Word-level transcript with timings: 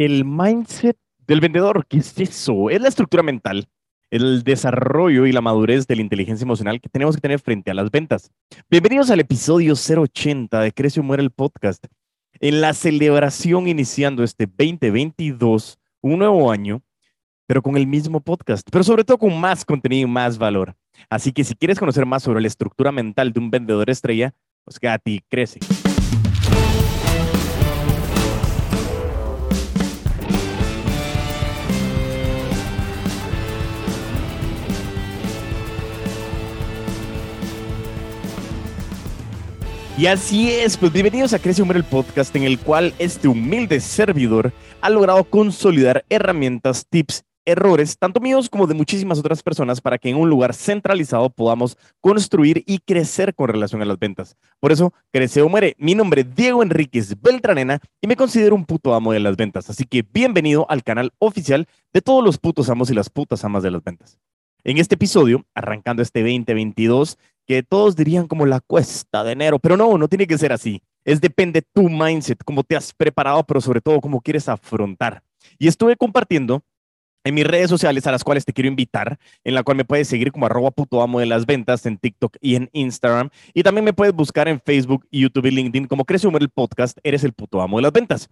El 0.00 0.24
mindset 0.24 0.96
del 1.26 1.42
vendedor, 1.42 1.84
¿qué 1.86 1.98
es 1.98 2.18
eso? 2.18 2.70
Es 2.70 2.80
la 2.80 2.88
estructura 2.88 3.22
mental, 3.22 3.68
el 4.10 4.42
desarrollo 4.44 5.26
y 5.26 5.32
la 5.32 5.42
madurez 5.42 5.86
de 5.86 5.94
la 5.94 6.00
inteligencia 6.00 6.42
emocional 6.42 6.80
que 6.80 6.88
tenemos 6.88 7.16
que 7.16 7.20
tener 7.20 7.38
frente 7.38 7.70
a 7.70 7.74
las 7.74 7.90
ventas. 7.90 8.30
Bienvenidos 8.70 9.10
al 9.10 9.20
episodio 9.20 9.74
080 9.74 10.58
de 10.58 10.72
Crece 10.72 11.00
o 11.00 11.02
Muere 11.02 11.22
el 11.22 11.30
podcast. 11.30 11.84
En 12.38 12.62
la 12.62 12.72
celebración 12.72 13.68
iniciando 13.68 14.24
este 14.24 14.46
2022, 14.46 15.78
un 16.00 16.20
nuevo 16.20 16.50
año, 16.50 16.80
pero 17.46 17.60
con 17.60 17.76
el 17.76 17.86
mismo 17.86 18.22
podcast, 18.22 18.66
pero 18.72 18.82
sobre 18.82 19.04
todo 19.04 19.18
con 19.18 19.38
más 19.38 19.66
contenido 19.66 20.08
y 20.08 20.10
más 20.10 20.38
valor. 20.38 20.74
Así 21.10 21.30
que 21.30 21.44
si 21.44 21.54
quieres 21.54 21.78
conocer 21.78 22.06
más 22.06 22.22
sobre 22.22 22.40
la 22.40 22.48
estructura 22.48 22.90
mental 22.90 23.34
de 23.34 23.40
un 23.40 23.50
vendedor 23.50 23.90
estrella, 23.90 24.32
pues 24.64 24.78
quédate 24.78 25.10
y 25.10 25.20
crece. 25.28 25.60
Y 40.00 40.06
así 40.06 40.50
es, 40.50 40.78
pues 40.78 40.94
bienvenidos 40.94 41.34
a 41.34 41.38
Crece 41.38 41.60
Humor, 41.60 41.76
el 41.76 41.84
podcast 41.84 42.34
en 42.34 42.44
el 42.44 42.58
cual 42.58 42.94
este 42.98 43.28
humilde 43.28 43.80
servidor 43.80 44.50
ha 44.80 44.88
logrado 44.88 45.24
consolidar 45.24 46.06
herramientas, 46.08 46.86
tips, 46.88 47.24
errores, 47.44 47.98
tanto 47.98 48.18
míos 48.18 48.48
como 48.48 48.66
de 48.66 48.72
muchísimas 48.72 49.18
otras 49.18 49.42
personas, 49.42 49.82
para 49.82 49.98
que 49.98 50.08
en 50.08 50.16
un 50.16 50.30
lugar 50.30 50.54
centralizado 50.54 51.28
podamos 51.28 51.76
construir 52.00 52.64
y 52.66 52.78
crecer 52.78 53.34
con 53.34 53.48
relación 53.48 53.82
a 53.82 53.84
las 53.84 53.98
ventas. 53.98 54.38
Por 54.58 54.72
eso, 54.72 54.94
Crece 55.12 55.42
o 55.42 55.50
mi 55.76 55.94
nombre 55.94 56.22
es 56.22 56.34
Diego 56.34 56.62
Enríquez 56.62 57.20
Beltranena 57.20 57.78
y 58.00 58.06
me 58.06 58.16
considero 58.16 58.54
un 58.54 58.64
puto 58.64 58.94
amo 58.94 59.12
de 59.12 59.20
las 59.20 59.36
ventas. 59.36 59.68
Así 59.68 59.84
que 59.84 60.00
bienvenido 60.00 60.64
al 60.70 60.82
canal 60.82 61.12
oficial 61.18 61.68
de 61.92 62.00
todos 62.00 62.24
los 62.24 62.38
putos 62.38 62.70
amos 62.70 62.90
y 62.90 62.94
las 62.94 63.10
putas 63.10 63.44
amas 63.44 63.62
de 63.62 63.70
las 63.70 63.84
ventas. 63.84 64.18
En 64.62 64.76
este 64.76 64.96
episodio, 64.96 65.46
arrancando 65.54 66.02
este 66.02 66.20
2022, 66.20 67.16
que 67.50 67.64
todos 67.64 67.96
dirían 67.96 68.28
como 68.28 68.46
la 68.46 68.60
cuesta 68.60 69.24
de 69.24 69.32
enero, 69.32 69.58
pero 69.58 69.76
no, 69.76 69.98
no 69.98 70.06
tiene 70.06 70.28
que 70.28 70.38
ser 70.38 70.52
así. 70.52 70.80
Es 71.04 71.20
depende 71.20 71.62
tu 71.62 71.88
mindset, 71.88 72.44
cómo 72.44 72.62
te 72.62 72.76
has 72.76 72.92
preparado, 72.92 73.42
pero 73.42 73.60
sobre 73.60 73.80
todo 73.80 74.00
cómo 74.00 74.20
quieres 74.20 74.48
afrontar. 74.48 75.20
Y 75.58 75.66
estuve 75.66 75.96
compartiendo 75.96 76.62
en 77.24 77.34
mis 77.34 77.44
redes 77.44 77.68
sociales 77.68 78.06
a 78.06 78.12
las 78.12 78.22
cuales 78.22 78.44
te 78.44 78.52
quiero 78.52 78.68
invitar, 78.68 79.18
en 79.42 79.54
la 79.54 79.64
cual 79.64 79.78
me 79.78 79.84
puedes 79.84 80.06
seguir 80.06 80.30
como 80.30 80.46
arroba 80.46 80.70
puto 80.70 81.02
amo 81.02 81.18
de 81.18 81.26
las 81.26 81.44
ventas 81.44 81.86
en 81.86 81.98
TikTok 81.98 82.36
y 82.40 82.54
en 82.54 82.70
Instagram. 82.72 83.30
Y 83.52 83.64
también 83.64 83.84
me 83.84 83.94
puedes 83.94 84.14
buscar 84.14 84.46
en 84.46 84.60
Facebook, 84.60 85.04
YouTube 85.10 85.46
y 85.46 85.50
LinkedIn 85.50 85.88
como 85.88 86.04
Crece 86.04 86.28
Humor 86.28 86.42
el 86.42 86.50
podcast, 86.50 86.98
eres 87.02 87.24
el 87.24 87.32
puto 87.32 87.60
amo 87.60 87.78
de 87.78 87.82
las 87.82 87.92
ventas. 87.92 88.28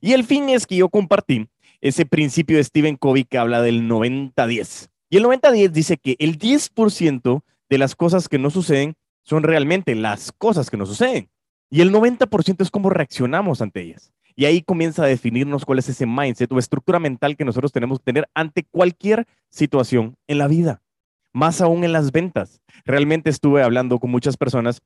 Y 0.00 0.12
el 0.12 0.22
fin 0.22 0.48
es 0.48 0.64
que 0.64 0.76
yo 0.76 0.90
compartí 0.90 1.48
ese 1.80 2.06
principio 2.06 2.56
de 2.56 2.62
Stephen 2.62 2.94
Covey 2.94 3.24
que 3.24 3.36
habla 3.36 3.62
del 3.62 3.88
90-10. 3.88 4.90
Y 5.10 5.16
el 5.16 5.24
90-10 5.24 5.70
dice 5.70 5.96
que 5.96 6.14
el 6.20 6.38
10% 6.38 7.42
de 7.70 7.78
las 7.78 7.96
cosas 7.96 8.28
que 8.28 8.38
no 8.38 8.50
suceden 8.50 8.94
son 9.22 9.44
realmente 9.44 9.94
las 9.94 10.32
cosas 10.32 10.68
que 10.68 10.76
no 10.76 10.84
suceden. 10.84 11.30
Y 11.70 11.80
el 11.80 11.92
90% 11.92 12.62
es 12.62 12.70
cómo 12.70 12.90
reaccionamos 12.90 13.62
ante 13.62 13.80
ellas. 13.80 14.12
Y 14.34 14.44
ahí 14.44 14.62
comienza 14.62 15.04
a 15.04 15.06
definirnos 15.06 15.64
cuál 15.64 15.78
es 15.78 15.88
ese 15.88 16.06
mindset 16.06 16.50
o 16.52 16.58
estructura 16.58 16.98
mental 16.98 17.36
que 17.36 17.44
nosotros 17.44 17.72
tenemos 17.72 17.98
que 17.98 18.04
tener 18.04 18.28
ante 18.34 18.64
cualquier 18.64 19.26
situación 19.50 20.16
en 20.26 20.38
la 20.38 20.48
vida. 20.48 20.82
Más 21.32 21.60
aún 21.60 21.84
en 21.84 21.92
las 21.92 22.10
ventas. 22.10 22.60
Realmente 22.84 23.30
estuve 23.30 23.62
hablando 23.62 23.98
con 23.98 24.10
muchas 24.10 24.36
personas 24.36 24.82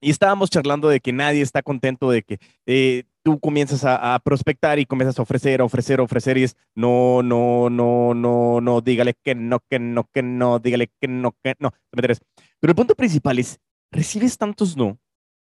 y 0.00 0.10
estábamos 0.10 0.50
charlando 0.50 0.88
de 0.88 1.00
que 1.00 1.12
nadie 1.12 1.42
está 1.42 1.62
contento 1.62 2.10
de 2.10 2.22
que 2.22 2.38
eh, 2.66 3.04
tú 3.22 3.38
comienzas 3.38 3.84
a, 3.84 4.18
prospectar 4.20 4.78
y 4.78 4.86
comienzas 4.86 5.18
a 5.18 5.22
ofrecer, 5.22 5.60
a 5.60 5.64
ofrecer, 5.64 6.00
a 6.00 6.02
ofrecer 6.02 6.38
y 6.38 6.44
es 6.44 6.56
no, 6.74 7.22
no, 7.22 7.68
no, 7.70 8.14
no, 8.14 8.60
no, 8.60 8.80
dígale 8.80 9.14
que 9.22 9.34
no, 9.34 9.60
que 9.68 9.78
no, 9.78 10.08
que 10.12 10.22
no, 10.22 10.58
dígale 10.58 10.90
que 11.00 11.08
no, 11.08 11.34
que 11.42 11.54
no. 11.58 11.72
Pero 11.90 12.14
el 12.62 12.74
punto 12.74 12.94
principal 12.94 13.38
es, 13.38 13.60
recibes 13.90 14.38
tantos 14.38 14.76
no 14.76 14.98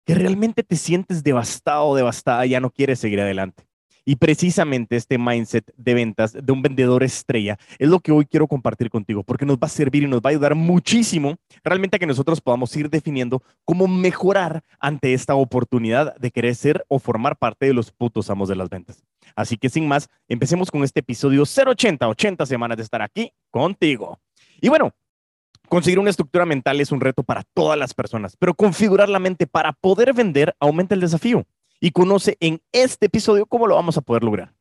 que 0.08 0.14
realmente 0.14 0.62
te 0.62 0.76
sientes 0.76 1.22
devastado, 1.22 1.94
devastada, 1.94 2.46
ya 2.46 2.60
no 2.60 2.70
quieres 2.70 2.98
seguir 2.98 3.20
adelante. 3.20 3.67
Y 4.08 4.16
precisamente 4.16 4.96
este 4.96 5.18
mindset 5.18 5.70
de 5.76 5.92
ventas 5.92 6.32
de 6.32 6.50
un 6.50 6.62
vendedor 6.62 7.02
estrella 7.02 7.58
es 7.78 7.90
lo 7.90 8.00
que 8.00 8.10
hoy 8.10 8.24
quiero 8.24 8.46
compartir 8.46 8.88
contigo, 8.88 9.22
porque 9.22 9.44
nos 9.44 9.58
va 9.58 9.66
a 9.66 9.68
servir 9.68 10.02
y 10.02 10.06
nos 10.06 10.22
va 10.22 10.28
a 10.28 10.30
ayudar 10.30 10.54
muchísimo 10.54 11.36
realmente 11.62 11.96
a 11.96 11.98
que 11.98 12.06
nosotros 12.06 12.40
podamos 12.40 12.74
ir 12.74 12.88
definiendo 12.88 13.42
cómo 13.66 13.86
mejorar 13.86 14.62
ante 14.80 15.12
esta 15.12 15.34
oportunidad 15.34 16.16
de 16.16 16.30
querer 16.30 16.54
ser 16.54 16.86
o 16.88 16.98
formar 16.98 17.36
parte 17.36 17.66
de 17.66 17.74
los 17.74 17.92
putos 17.92 18.30
amos 18.30 18.48
de 18.48 18.56
las 18.56 18.70
ventas. 18.70 19.04
Así 19.36 19.58
que 19.58 19.68
sin 19.68 19.86
más, 19.86 20.08
empecemos 20.26 20.70
con 20.70 20.84
este 20.84 21.00
episodio 21.00 21.42
080, 21.42 22.08
80 22.08 22.46
semanas 22.46 22.78
de 22.78 22.84
estar 22.84 23.02
aquí 23.02 23.30
contigo. 23.50 24.18
Y 24.58 24.70
bueno, 24.70 24.90
Conseguir 25.68 25.98
una 25.98 26.08
estructura 26.08 26.46
mental 26.46 26.80
es 26.80 26.92
un 26.92 27.00
reto 27.02 27.22
para 27.22 27.42
todas 27.52 27.78
las 27.78 27.92
personas, 27.92 28.38
pero 28.38 28.54
configurar 28.54 29.10
la 29.10 29.18
mente 29.18 29.46
para 29.46 29.74
poder 29.74 30.14
vender 30.14 30.56
aumenta 30.60 30.94
el 30.94 31.02
desafío 31.02 31.44
y 31.80 31.90
conoce 31.90 32.36
en 32.40 32.60
este 32.72 33.06
episodio 33.06 33.46
cómo 33.46 33.66
lo 33.66 33.74
vamos 33.74 33.96
a 33.96 34.00
poder 34.00 34.24
lograr. 34.24 34.52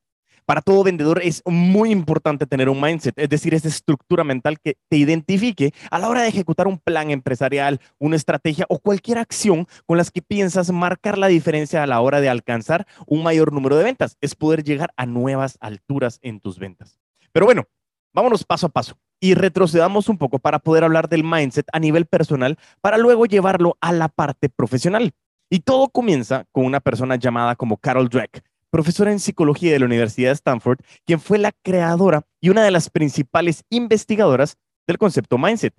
Para 0.48 0.62
todo 0.62 0.82
vendedor 0.82 1.20
es 1.22 1.44
muy 1.46 1.92
importante 1.92 2.46
tener 2.46 2.70
un 2.70 2.80
mindset, 2.80 3.20
es 3.20 3.28
decir, 3.28 3.54
esa 3.54 3.68
estructura 3.68 4.24
mental 4.24 4.62
que 4.62 4.78
te 4.88 4.96
identifique 4.96 5.74
a 5.92 6.00
la 6.00 6.08
hora 6.08 6.22
de 6.22 6.30
ejecutar 6.30 6.68
un 6.68 6.78
plan 6.80 7.12
empresarial, 7.12 7.82
una 8.00 8.16
estrategia 8.16 8.66
o 8.70 8.80
cualquier 8.80 9.18
acción 9.18 9.68
con 9.86 9.98
las 9.98 10.10
que 10.10 10.22
piensas 10.22 10.72
marcar 10.72 11.18
la 11.18 11.28
diferencia 11.28 11.84
a 11.84 11.88
la 11.88 12.00
hora 12.00 12.22
de 12.22 12.30
alcanzar 12.30 12.88
un 13.08 13.24
mayor 13.24 13.52
número 13.52 13.76
de 13.76 13.84
ventas. 13.84 14.16
Es 14.22 14.36
poder 14.36 14.64
llegar 14.64 14.94
a 14.96 15.06
nuevas 15.06 15.58
alturas 15.60 16.18
en 16.22 16.40
tus 16.40 16.60
ventas. 16.60 16.98
Pero 17.34 17.46
bueno, 17.46 17.66
vámonos 18.14 18.46
paso 18.46 18.68
a 18.68 18.70
paso 18.70 18.98
y 19.20 19.34
retrocedamos 19.34 20.08
un 20.08 20.18
poco 20.18 20.40
para 20.40 20.60
poder 20.60 20.86
hablar 20.86 21.10
del 21.10 21.26
mindset 21.26 21.68
a 21.74 21.80
nivel 21.80 22.06
personal 22.06 22.58
para 22.80 22.98
luego 22.98 23.26
llevarlo 23.26 23.78
a 23.82 23.92
la 23.92 24.08
parte 24.08 24.48
profesional. 24.48 25.14
Y 25.50 25.59
todo 25.59 25.90
comienza 25.90 26.46
con 26.52 26.66
una 26.66 26.80
persona 26.80 27.16
llamada 27.16 27.56
como 27.56 27.78
Carol 27.78 28.09
Dweck, 28.09 28.44
profesora 28.69 29.12
en 29.12 29.19
psicología 29.19 29.72
de 29.72 29.80
la 29.80 29.85
Universidad 29.85 30.30
de 30.30 30.34
Stanford, 30.34 30.80
quien 31.06 31.19
fue 31.19 31.38
la 31.38 31.53
creadora 31.63 32.24
y 32.41 32.50
una 32.50 32.63
de 32.63 32.72
las 32.72 32.90
principales 32.90 33.63
investigadoras 33.69 34.57
del 34.86 34.97
concepto 34.97 35.38
mindset. 35.38 35.74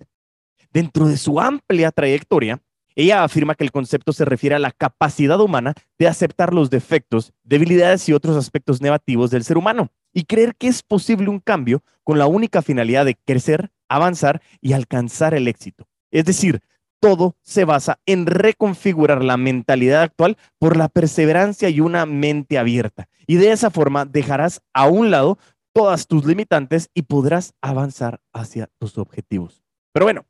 Dentro 0.71 1.07
de 1.07 1.17
su 1.17 1.39
amplia 1.39 1.91
trayectoria, 1.91 2.61
ella 2.95 3.23
afirma 3.23 3.55
que 3.55 3.63
el 3.63 3.71
concepto 3.71 4.11
se 4.11 4.25
refiere 4.25 4.55
a 4.55 4.59
la 4.59 4.71
capacidad 4.71 5.39
humana 5.39 5.73
de 5.97 6.07
aceptar 6.07 6.53
los 6.53 6.69
defectos, 6.69 7.31
debilidades 7.43 8.09
y 8.09 8.13
otros 8.13 8.35
aspectos 8.35 8.81
negativos 8.81 9.31
del 9.31 9.43
ser 9.43 9.57
humano 9.57 9.89
y 10.13 10.25
creer 10.25 10.55
que 10.55 10.67
es 10.67 10.83
posible 10.83 11.29
un 11.29 11.39
cambio 11.39 11.83
con 12.03 12.17
la 12.17 12.25
única 12.25 12.61
finalidad 12.61 13.05
de 13.05 13.15
crecer, 13.15 13.71
avanzar 13.87 14.41
y 14.61 14.73
alcanzar 14.73 15.33
el 15.33 15.47
éxito. 15.47 15.87
Es 16.11 16.25
decir, 16.25 16.61
todo 16.99 17.35
se 17.41 17.65
basa 17.65 17.99
en 18.05 18.25
reconfigurar 18.25 19.23
la 19.23 19.37
mentalidad 19.37 20.01
actual 20.01 20.37
por 20.57 20.77
la 20.77 20.89
perseverancia 20.89 21.69
y 21.69 21.79
una 21.79 22.05
mente 22.05 22.57
abierta. 22.57 23.07
Y 23.27 23.35
de 23.35 23.51
esa 23.51 23.69
forma 23.69 24.05
dejarás 24.05 24.61
a 24.73 24.87
un 24.87 25.11
lado 25.11 25.37
todas 25.73 26.07
tus 26.07 26.25
limitantes 26.25 26.89
y 26.93 27.03
podrás 27.03 27.53
avanzar 27.61 28.21
hacia 28.33 28.69
tus 28.79 28.97
objetivos. 28.97 29.63
Pero 29.93 30.05
bueno, 30.05 30.25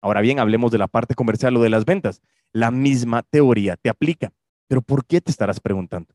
ahora 0.00 0.20
bien, 0.20 0.38
hablemos 0.38 0.70
de 0.70 0.78
la 0.78 0.88
parte 0.88 1.14
comercial 1.14 1.56
o 1.56 1.62
de 1.62 1.70
las 1.70 1.84
ventas. 1.84 2.22
La 2.52 2.70
misma 2.70 3.22
teoría 3.22 3.76
te 3.76 3.90
aplica. 3.90 4.32
Pero 4.68 4.82
¿por 4.82 5.04
qué 5.04 5.20
te 5.20 5.30
estarás 5.30 5.60
preguntando? 5.60 6.14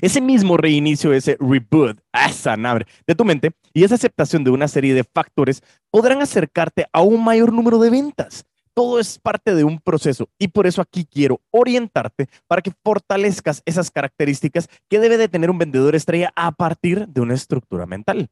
Ese 0.00 0.20
mismo 0.20 0.56
reinicio, 0.56 1.12
ese 1.12 1.36
reboot, 1.38 2.00
esa 2.12 2.56
de 2.56 3.14
tu 3.14 3.24
mente 3.24 3.52
y 3.74 3.84
esa 3.84 3.94
aceptación 3.96 4.42
de 4.42 4.50
una 4.50 4.66
serie 4.66 4.94
de 4.94 5.04
factores 5.04 5.62
podrán 5.90 6.22
acercarte 6.22 6.86
a 6.92 7.02
un 7.02 7.22
mayor 7.22 7.52
número 7.52 7.78
de 7.78 7.90
ventas 7.90 8.46
todo 8.74 8.98
es 8.98 9.18
parte 9.18 9.54
de 9.54 9.64
un 9.64 9.80
proceso 9.80 10.28
y 10.38 10.48
por 10.48 10.66
eso 10.66 10.82
aquí 10.82 11.06
quiero 11.06 11.40
orientarte 11.50 12.28
para 12.46 12.60
que 12.60 12.72
fortalezcas 12.82 13.62
esas 13.64 13.90
características 13.90 14.68
que 14.88 14.98
debe 14.98 15.16
de 15.16 15.28
tener 15.28 15.50
un 15.50 15.58
vendedor 15.58 15.94
estrella 15.94 16.32
a 16.36 16.52
partir 16.52 17.08
de 17.08 17.20
una 17.20 17.34
estructura 17.34 17.86
mental. 17.86 18.28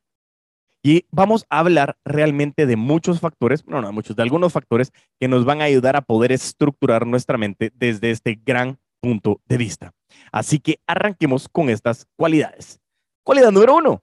Y 0.84 1.06
vamos 1.12 1.46
a 1.48 1.60
hablar 1.60 1.96
realmente 2.04 2.66
de 2.66 2.74
muchos 2.74 3.20
factores, 3.20 3.64
no, 3.68 3.80
no, 3.80 3.92
muchos, 3.92 4.16
de 4.16 4.22
algunos 4.22 4.52
factores 4.52 4.90
que 5.20 5.28
nos 5.28 5.44
van 5.44 5.60
a 5.60 5.64
ayudar 5.64 5.94
a 5.94 6.02
poder 6.02 6.32
estructurar 6.32 7.06
nuestra 7.06 7.38
mente 7.38 7.70
desde 7.76 8.10
este 8.10 8.40
gran 8.44 8.78
punto 9.00 9.40
de 9.46 9.58
vista. 9.58 9.92
Así 10.32 10.58
que 10.58 10.80
arranquemos 10.86 11.48
con 11.48 11.70
estas 11.70 12.06
cualidades. 12.16 12.80
Cualidad 13.22 13.52
número 13.52 13.76
uno, 13.76 14.02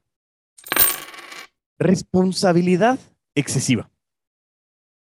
responsabilidad 1.77 2.97
excesiva. 3.35 3.89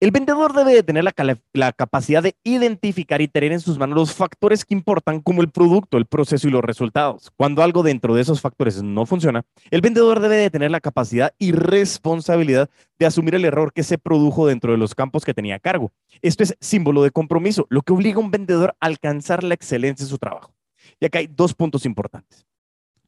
El 0.02 0.12
vendedor 0.12 0.54
debe 0.54 0.74
de 0.74 0.84
tener 0.84 1.06
la, 1.06 1.72
capacidad 1.72 2.22
de 2.22 2.36
identificar 2.44 3.22
y 3.22 3.28
tener 3.28 3.54
en 3.54 3.62
sus 3.62 3.78
manos 3.78 3.96
los 3.96 4.14
factores 4.14 4.66
que 4.66 4.74
importan 4.74 5.22
como 5.22 5.42
el 5.42 5.50
producto, 5.50 5.98
el 5.98 6.06
proceso 6.06 6.48
y 6.48 6.52
los 6.52 6.64
resultados. 6.64 7.32
Cuando 7.38 7.64
algo 7.64 7.82
dentro 7.82 8.14
de 8.14 8.22
esos 8.22 8.42
factores 8.42 8.84
no 8.84 9.06
funciona, 9.06 9.46
el 9.72 9.82
vendedor 9.82 10.20
debe 10.20 10.36
de 10.36 10.50
tener 10.50 10.70
la 10.70 10.82
capacidad 10.82 11.34
y 11.40 11.54
responsabilidad 11.54 12.70
de 13.00 13.06
asumir 13.06 13.36
el 13.36 13.46
error 13.46 13.72
que 13.72 13.84
se 13.84 13.98
produjo 13.98 14.48
dentro 14.48 14.74
de 14.74 14.78
los 14.78 14.96
campos 14.96 15.24
que 15.24 15.34
tenía 15.34 15.56
a 15.56 15.60
cargo. 15.60 15.94
Esto 16.22 16.44
es 16.44 16.58
símbolo 16.60 17.02
de 17.02 17.12
compromiso, 17.12 17.66
lo 17.70 17.82
que 17.82 17.94
obliga 17.94 18.18
a 18.18 18.24
un 18.24 18.32
vendedor 18.32 18.76
a 18.80 18.86
alcanzar 18.88 19.44
la 19.44 19.54
excelencia 19.54 20.04
en 20.04 20.10
su 20.10 20.18
trabajo. 20.18 20.54
Y 21.00 21.06
acá 21.06 21.20
hay 21.20 21.28
dos 21.28 21.54
puntos 21.54 21.86
importantes. 21.86 22.46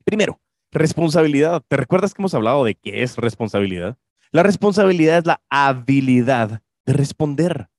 Primero, 0.06 0.40
Responsabilidad. 0.72 1.64
¿Te 1.68 1.78
recuerdas 1.78 2.14
que 2.14 2.22
hemos 2.22 2.34
hablado 2.34 2.64
de 2.66 2.76
qué 2.76 3.02
es 3.02 3.16
responsabilidad? 3.18 3.98
La 4.32 4.44
responsabilidad 4.44 5.20
es 5.20 5.26
la 5.26 5.42
habilidad 5.50 6.62
de 6.88 6.94
responder. 6.94 7.70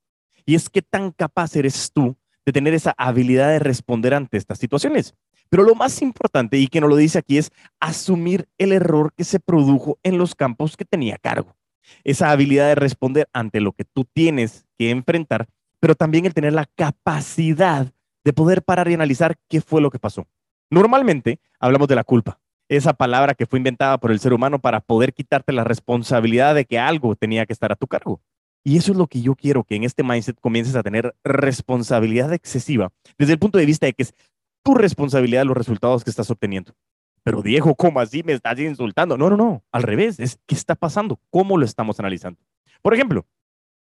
Y 0.47 0.55
es 0.55 0.71
que 0.71 0.83
tan 0.83 1.11
capaz 1.11 1.57
eres 1.57 1.91
tú 1.93 2.17
de 2.47 2.53
tener 2.53 2.75
esa 2.75 2.95
habilidad 2.97 3.49
de 3.51 3.59
responder 3.59 4.15
ante 4.15 4.37
estas 4.37 4.59
situaciones. 4.59 5.15
Pero 5.51 5.65
lo 5.65 5.75
más 5.75 6.01
importante, 6.03 6.59
y 6.59 6.69
que 6.69 6.81
nos 6.81 6.91
lo 6.91 6.97
dice 6.97 7.19
aquí, 7.19 7.39
es 7.39 7.51
asumir 7.81 8.49
el 8.59 8.73
error 8.73 9.13
que 9.15 9.25
se 9.25 9.41
produjo 9.41 9.99
en 10.03 10.19
los 10.19 10.35
campos 10.35 10.77
que 10.77 10.85
tenía 10.85 11.17
cargo. 11.17 11.57
Esa 12.05 12.31
habilidad 12.31 12.69
de 12.69 12.75
responder 12.75 13.29
ante 13.33 13.61
lo 13.61 13.73
que 13.73 13.85
tú 13.85 14.05
tienes 14.05 14.67
que 14.79 14.91
enfrentar, 14.91 15.49
pero 15.81 15.95
también 15.95 16.27
el 16.27 16.35
tener 16.35 16.53
la 16.53 16.67
capacidad 16.77 17.93
de 18.25 18.33
poder 18.33 18.63
parar 18.63 18.89
y 18.91 18.95
analizar 18.95 19.37
qué 19.49 19.63
fue 19.63 19.81
lo 19.81 19.91
que 19.91 19.99
pasó. 19.99 20.27
Normalmente 20.71 21.41
hablamos 21.59 21.89
de 21.89 21.95
la 21.95 22.05
culpa, 22.05 22.41
esa 22.69 22.93
palabra 22.93 23.33
que 23.33 23.47
fue 23.47 23.59
inventada 23.59 23.97
por 23.99 24.11
el 24.11 24.21
ser 24.21 24.35
humano 24.35 24.59
para 24.59 24.81
poder 24.81 25.15
quitarte 25.15 25.53
la 25.53 25.65
responsabilidad 25.65 26.55
de 26.55 26.67
que 26.67 26.79
algo 26.79 27.17
tenía 27.17 27.47
que 27.47 27.55
estar 27.55 27.73
a 27.73 27.77
tu 27.77 27.87
cargo. 27.87 28.21
Y 28.65 28.77
eso 28.77 28.93
es 28.93 28.99
lo 28.99 29.07
que 29.07 29.23
yo 29.23 29.35
quiero, 29.35 29.65
que 29.65 29.77
en 29.77 29.85
este 29.85 30.03
mindset 30.03 30.39
comiences 30.41 30.77
a 30.77 30.83
tener 30.83 31.15
responsabilidad 31.25 32.33
excesiva 32.33 32.91
desde 33.17 33.33
el 33.33 33.39
punto 33.39 33.59
de 33.59 33.67
vista 33.67 33.87
de 33.87 33.95
que 33.95 34.03
es 34.03 34.15
tu 34.63 34.75
responsabilidad 34.75 35.45
los 35.45 35.57
resultados 35.57 36.05
que 36.05 36.11
estás 36.11 36.31
obteniendo. 36.31 36.75
Pero 37.23 37.43
Diego, 37.43 37.75
¿cómo 37.75 38.01
así 38.01 38.23
me 38.23 38.33
estás 38.33 38.59
insultando? 38.59 39.17
No, 39.17 39.31
no, 39.31 39.37
no, 39.37 39.63
al 39.73 39.83
revés, 39.83 40.19
es 40.21 40.39
qué 40.47 40.55
está 40.55 40.75
pasando, 40.75 41.21
cómo 41.31 41.57
lo 41.57 41.65
estamos 41.65 41.99
analizando. 41.99 42.41
Por 42.83 42.95
ejemplo, 42.95 43.27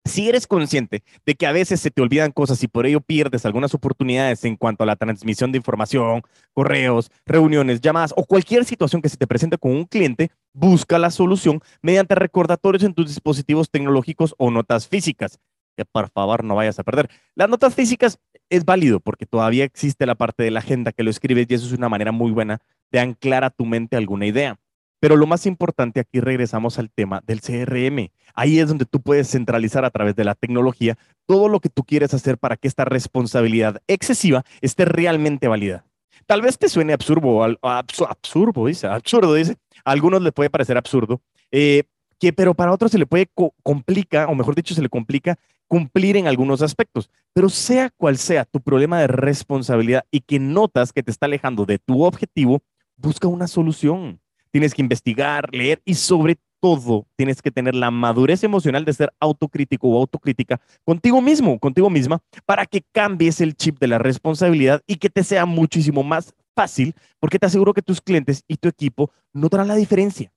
si 0.05 0.29
eres 0.29 0.47
consciente 0.47 1.03
de 1.25 1.35
que 1.35 1.45
a 1.45 1.51
veces 1.51 1.79
se 1.79 1.91
te 1.91 2.01
olvidan 2.01 2.31
cosas 2.31 2.61
y 2.63 2.67
por 2.67 2.85
ello 2.85 3.01
pierdes 3.01 3.45
algunas 3.45 3.73
oportunidades 3.73 4.43
en 4.45 4.55
cuanto 4.55 4.83
a 4.83 4.87
la 4.87 4.95
transmisión 4.95 5.51
de 5.51 5.57
información, 5.57 6.23
correos, 6.53 7.11
reuniones, 7.25 7.81
llamadas 7.81 8.13
o 8.17 8.25
cualquier 8.25 8.65
situación 8.65 9.01
que 9.01 9.09
se 9.09 9.17
te 9.17 9.27
presente 9.27 9.57
con 9.57 9.71
un 9.71 9.85
cliente, 9.85 10.31
busca 10.53 10.97
la 10.97 11.11
solución 11.11 11.61
mediante 11.81 12.15
recordatorios 12.15 12.83
en 12.83 12.93
tus 12.93 13.07
dispositivos 13.07 13.69
tecnológicos 13.69 14.33
o 14.37 14.51
notas 14.51 14.87
físicas. 14.87 15.39
Que 15.77 15.85
por 15.85 16.09
favor 16.09 16.43
no 16.43 16.55
vayas 16.55 16.79
a 16.79 16.83
perder. 16.83 17.09
Las 17.33 17.47
notas 17.47 17.73
físicas 17.73 18.19
es 18.49 18.65
válido 18.65 18.99
porque 18.99 19.25
todavía 19.25 19.63
existe 19.63 20.05
la 20.05 20.15
parte 20.15 20.43
de 20.43 20.51
la 20.51 20.59
agenda 20.59 20.91
que 20.91 21.03
lo 21.03 21.09
escribes 21.09 21.47
y 21.49 21.53
eso 21.53 21.65
es 21.65 21.71
una 21.71 21.87
manera 21.87 22.11
muy 22.11 22.31
buena 22.31 22.59
de 22.91 22.99
anclar 22.99 23.45
a 23.45 23.49
tu 23.49 23.65
mente 23.65 23.95
alguna 23.95 24.25
idea. 24.25 24.59
Pero 25.01 25.17
lo 25.17 25.25
más 25.25 25.47
importante 25.47 25.99
aquí 25.99 26.19
regresamos 26.19 26.77
al 26.77 26.91
tema 26.91 27.23
del 27.25 27.41
CRM. 27.41 28.11
Ahí 28.35 28.59
es 28.59 28.67
donde 28.67 28.85
tú 28.85 29.01
puedes 29.01 29.31
centralizar 29.31 29.83
a 29.83 29.89
través 29.89 30.15
de 30.15 30.23
la 30.23 30.35
tecnología 30.35 30.95
todo 31.25 31.49
lo 31.49 31.59
que 31.59 31.69
tú 31.69 31.83
quieres 31.83 32.13
hacer 32.13 32.37
para 32.37 32.55
que 32.55 32.67
esta 32.67 32.85
responsabilidad 32.85 33.81
excesiva 33.87 34.45
esté 34.61 34.85
realmente 34.85 35.47
válida. 35.47 35.85
Tal 36.27 36.43
vez 36.43 36.59
te 36.59 36.69
suene 36.69 36.93
absurdo, 36.93 37.43
absurdo, 37.63 38.67
dice, 38.67 38.85
absurdo, 38.85 39.33
dice. 39.33 39.57
A 39.83 39.91
algunos 39.91 40.21
le 40.21 40.31
puede 40.31 40.51
parecer 40.51 40.77
absurdo, 40.77 41.19
eh, 41.49 41.85
que, 42.19 42.31
pero 42.31 42.53
para 42.53 42.71
otros 42.71 42.91
se 42.91 42.99
le 42.99 43.07
puede 43.07 43.27
complica, 43.63 44.27
o 44.27 44.35
mejor 44.35 44.53
dicho, 44.53 44.75
se 44.75 44.83
le 44.83 44.89
complica 44.89 45.39
cumplir 45.67 46.15
en 46.15 46.27
algunos 46.27 46.61
aspectos. 46.61 47.09
Pero 47.33 47.49
sea 47.49 47.89
cual 47.89 48.19
sea 48.19 48.45
tu 48.45 48.61
problema 48.61 48.99
de 48.99 49.07
responsabilidad 49.07 50.05
y 50.11 50.19
que 50.19 50.37
notas 50.37 50.93
que 50.93 51.01
te 51.01 51.09
está 51.09 51.25
alejando 51.25 51.65
de 51.65 51.79
tu 51.79 52.03
objetivo, 52.03 52.61
busca 52.97 53.27
una 53.27 53.47
solución 53.47 54.20
tienes 54.51 54.73
que 54.73 54.81
investigar, 54.81 55.53
leer 55.53 55.81
y 55.85 55.95
sobre 55.95 56.37
todo 56.59 57.07
tienes 57.15 57.41
que 57.41 57.51
tener 57.51 57.75
la 57.75 57.91
madurez 57.91 58.43
emocional 58.43 58.85
de 58.85 58.93
ser 58.93 59.11
autocrítico 59.19 59.87
o 59.87 59.97
autocrítica 59.97 60.61
contigo 60.85 61.21
mismo, 61.21 61.59
contigo 61.59 61.89
misma, 61.89 62.21
para 62.45 62.65
que 62.65 62.83
cambies 62.91 63.41
el 63.41 63.55
chip 63.55 63.79
de 63.79 63.87
la 63.87 63.97
responsabilidad 63.97 64.81
y 64.85 64.97
que 64.97 65.09
te 65.09 65.23
sea 65.23 65.45
muchísimo 65.45 66.03
más 66.03 66.33
fácil, 66.55 66.93
porque 67.19 67.39
te 67.39 67.47
aseguro 67.47 67.73
que 67.73 67.81
tus 67.81 68.01
clientes 68.01 68.43
y 68.47 68.57
tu 68.57 68.67
equipo 68.67 69.11
notarán 69.33 69.67
la 69.67 69.75
diferencia. 69.75 70.31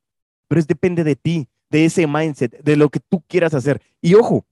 Pero 0.49 0.59
es 0.59 0.67
depende 0.67 1.05
de 1.05 1.17
ti, 1.17 1.49
de 1.71 1.85
ese 1.85 2.07
mindset, 2.07 2.63
de 2.63 2.77
lo 2.77 2.89
que 2.89 3.01
tú 3.01 3.23
quieras 3.29 3.53
hacer. 3.53 3.83
Y 4.01 4.15
ojo, 4.15 4.47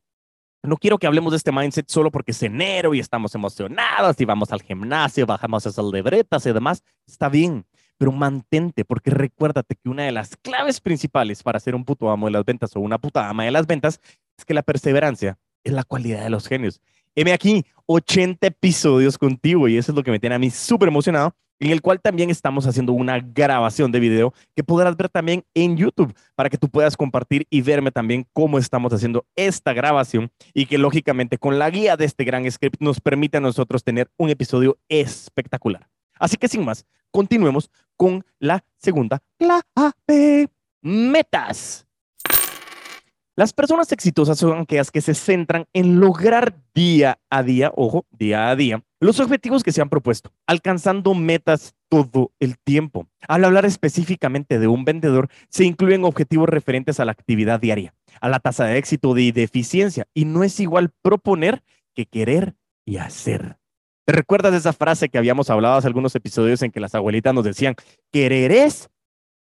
no 0.63 0.77
quiero 0.77 0.99
que 0.99 1.07
hablemos 1.07 1.33
de 1.33 1.39
este 1.39 1.53
mindset 1.53 1.89
solo 1.89 2.11
porque 2.11 2.33
es 2.33 2.43
enero 2.43 2.95
y 2.95 3.01
estamos 3.01 3.35
emocionados 3.35 4.21
y 4.21 4.25
vamos 4.25 4.53
al 4.53 4.63
gimnasio, 4.63 5.27
bajamos 5.27 5.67
esas 5.67 5.85
libretas 5.85 6.47
y 6.47 6.53
demás. 6.53 6.83
Está 7.07 7.29
bien, 7.29 7.65
pero 7.99 8.13
mantente, 8.13 8.85
porque 8.85 9.11
recuérdate 9.11 9.77
que 9.77 9.89
una 9.89 10.05
de 10.05 10.13
las 10.13 10.37
claves 10.37 10.81
principales 10.81 11.43
para 11.43 11.61
ser 11.61 11.75
un 11.75 11.85
puto 11.85 12.11
amo 12.11 12.27
de 12.27 12.33
las 12.33 12.45
ventas 12.45 12.75
o 12.77 12.81
una 12.81 12.99
puta 12.99 13.29
ama 13.29 13.45
de 13.45 13.51
las 13.51 13.67
ventas 13.67 14.01
es 14.37 14.45
que 14.45 14.55
la 14.55 14.63
perseverancia 14.63 15.39
es 15.65 15.73
la 15.73 15.85
cualidad 15.85 16.23
de 16.23 16.31
los 16.31 16.49
genios. 16.49 16.81
Heme 17.15 17.33
aquí 17.33 17.65
80 17.87 18.47
episodios 18.47 19.19
contigo 19.19 19.69
y 19.69 19.77
eso 19.77 19.93
es 19.93 19.97
lo 19.97 20.03
que 20.03 20.11
me 20.11 20.19
tiene 20.19 20.35
a 20.35 20.39
mí 20.39 20.51
súper 20.51 20.89
emocionado, 20.89 21.35
en 21.61 21.71
el 21.71 21.81
cual 21.83 22.01
también 22.01 22.31
estamos 22.31 22.67
haciendo 22.67 22.93
una 22.93 23.21
grabación 23.21 23.93
de 23.93 24.01
video 24.01 24.35
que 24.57 24.65
podrás 24.65 24.97
ver 24.97 25.09
también 25.09 25.45
en 25.55 25.77
YouTube 25.77 26.15
para 26.35 26.49
que 26.49 26.59
tú 26.59 26.69
puedas 26.69 26.97
compartir 26.97 27.47
y 27.51 27.61
verme 27.61 27.93
también 27.93 28.27
cómo 28.33 28.59
estamos 28.59 28.93
haciendo 28.93 29.27
esta 29.37 29.73
grabación 29.73 30.31
y 30.55 30.67
que 30.67 30.79
lógicamente 30.79 31.39
con 31.39 31.59
la 31.59 31.71
guía 31.71 31.97
de 31.97 32.07
este 32.07 32.25
gran 32.25 32.51
script 32.51 32.81
nos 32.81 33.01
permite 33.01 33.37
a 33.37 33.41
nosotros 33.41 33.85
tener 33.85 34.11
un 34.17 34.31
episodio 34.31 34.79
espectacular. 34.89 35.89
Así 36.23 36.37
que 36.37 36.47
sin 36.47 36.65
más, 36.65 36.87
continuemos 37.11 37.69
con 37.97 38.25
la 38.39 38.65
segunda 38.79 39.21
clave. 39.37 40.49
Metas. 40.81 41.85
Las 43.35 43.53
personas 43.53 43.91
exitosas 43.91 44.39
son 44.39 44.61
aquellas 44.61 44.93
que 44.93 45.01
se 45.01 45.15
centran 45.15 45.67
en 45.73 45.99
lograr 45.99 46.55
día 46.75 47.19
a 47.29 47.43
día, 47.43 47.73
ojo, 47.75 48.07
día 48.11 48.51
a 48.51 48.57
día, 48.57 48.85
los 49.01 49.19
objetivos 49.19 49.65
que 49.65 49.73
se 49.73 49.83
han 49.83 49.89
propuesto, 49.89 50.33
alcanzando 50.47 51.13
metas 51.15 51.75
todo 51.89 52.31
el 52.39 52.57
tiempo. 52.57 53.09
Al 53.27 53.45
hablar 53.45 53.65
específicamente 53.65 54.61
de 54.61 54.69
un 54.69 54.85
vendedor, 54.85 55.29
se 55.49 55.65
incluyen 55.65 56.05
objetivos 56.05 56.49
referentes 56.49 57.01
a 57.01 57.05
la 57.05 57.13
actividad 57.13 57.59
diaria, 57.59 57.95
a 58.21 58.29
la 58.29 58.39
tasa 58.39 58.67
de 58.67 58.79
éxito 58.79 59.17
y 59.19 59.33
de 59.33 59.43
eficiencia, 59.43 60.07
y 60.15 60.25
no 60.25 60.45
es 60.45 60.61
igual 60.61 60.93
proponer 61.03 61.65
que 61.95 62.07
querer 62.07 62.55
y 62.85 62.99
hacer. 62.99 63.57
¿Te 64.05 64.13
recuerdas 64.13 64.53
esa 64.55 64.73
frase 64.73 65.09
que 65.09 65.19
habíamos 65.19 65.49
hablado 65.49 65.77
hace 65.77 65.87
algunos 65.87 66.15
episodios 66.17 66.61
en 66.63 66.73
que 66.73 66.81
las 66.81 66.95
abuelitas 66.95 67.33
nos 67.33 67.45
decían, 67.45 67.77
querer 68.11 68.51
es 68.51 68.91